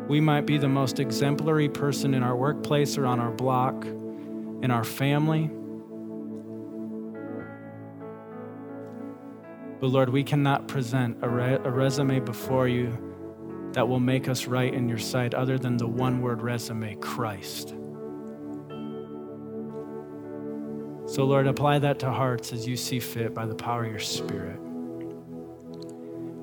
We 0.10 0.20
might 0.22 0.46
be 0.46 0.58
the 0.58 0.70
most 0.70 1.00
exemplary 1.00 1.70
person 1.70 2.14
in 2.14 2.22
our 2.22 2.36
workplace 2.36 2.98
or 2.98 3.06
on 3.06 3.20
our 3.20 3.32
block, 3.32 3.86
in 3.86 4.72
our 4.72 4.84
family. 4.84 5.50
But 9.80 9.88
Lord, 9.88 10.10
we 10.10 10.24
cannot 10.24 10.68
present 10.68 11.18
a, 11.22 11.30
re- 11.30 11.60
a 11.64 11.72
resume 11.72 12.20
before 12.20 12.68
you 12.68 12.98
that 13.74 13.88
will 13.88 14.00
make 14.00 14.30
us 14.30 14.48
right 14.48 14.74
in 14.74 14.88
your 14.88 14.98
sight 14.98 15.34
other 15.34 15.58
than 15.58 15.78
the 15.78 15.88
one 15.88 16.22
word 16.22 16.42
resume 16.42 16.96
Christ. 16.98 17.76
So, 21.08 21.24
Lord, 21.24 21.48
apply 21.48 21.80
that 21.80 22.00
to 22.00 22.12
hearts 22.12 22.52
as 22.52 22.68
you 22.68 22.76
see 22.76 23.00
fit 23.00 23.34
by 23.34 23.46
the 23.46 23.56
power 23.56 23.86
of 23.86 23.92
your 23.92 24.00
Spirit. 24.00 24.60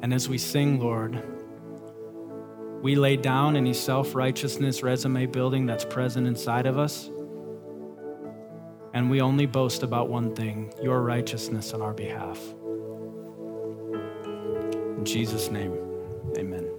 And 0.03 0.15
as 0.15 0.29
we 0.29 0.39
sing, 0.39 0.79
Lord, 0.79 1.23
we 2.83 2.97
lay 2.97 3.17
down 3.17 3.57
any 3.57 3.75
self 3.75 4.15
righteousness 4.15 4.83
resume 4.83 5.27
building 5.27 5.67
that's 5.67 5.85
present 5.85 6.27
inside 6.27 6.67
of 6.67 6.79
us. 6.79 7.09
And 8.95 9.09
we 9.09 9.21
only 9.21 9.47
boast 9.47 9.83
about 9.83 10.09
one 10.09 10.35
thing 10.35 10.73
your 10.83 11.03
righteousness 11.03 11.73
on 11.73 11.81
our 11.81 11.95
behalf. 11.95 12.39
In 14.99 15.05
Jesus' 15.05 15.51
name, 15.51 15.77
amen. 16.37 16.72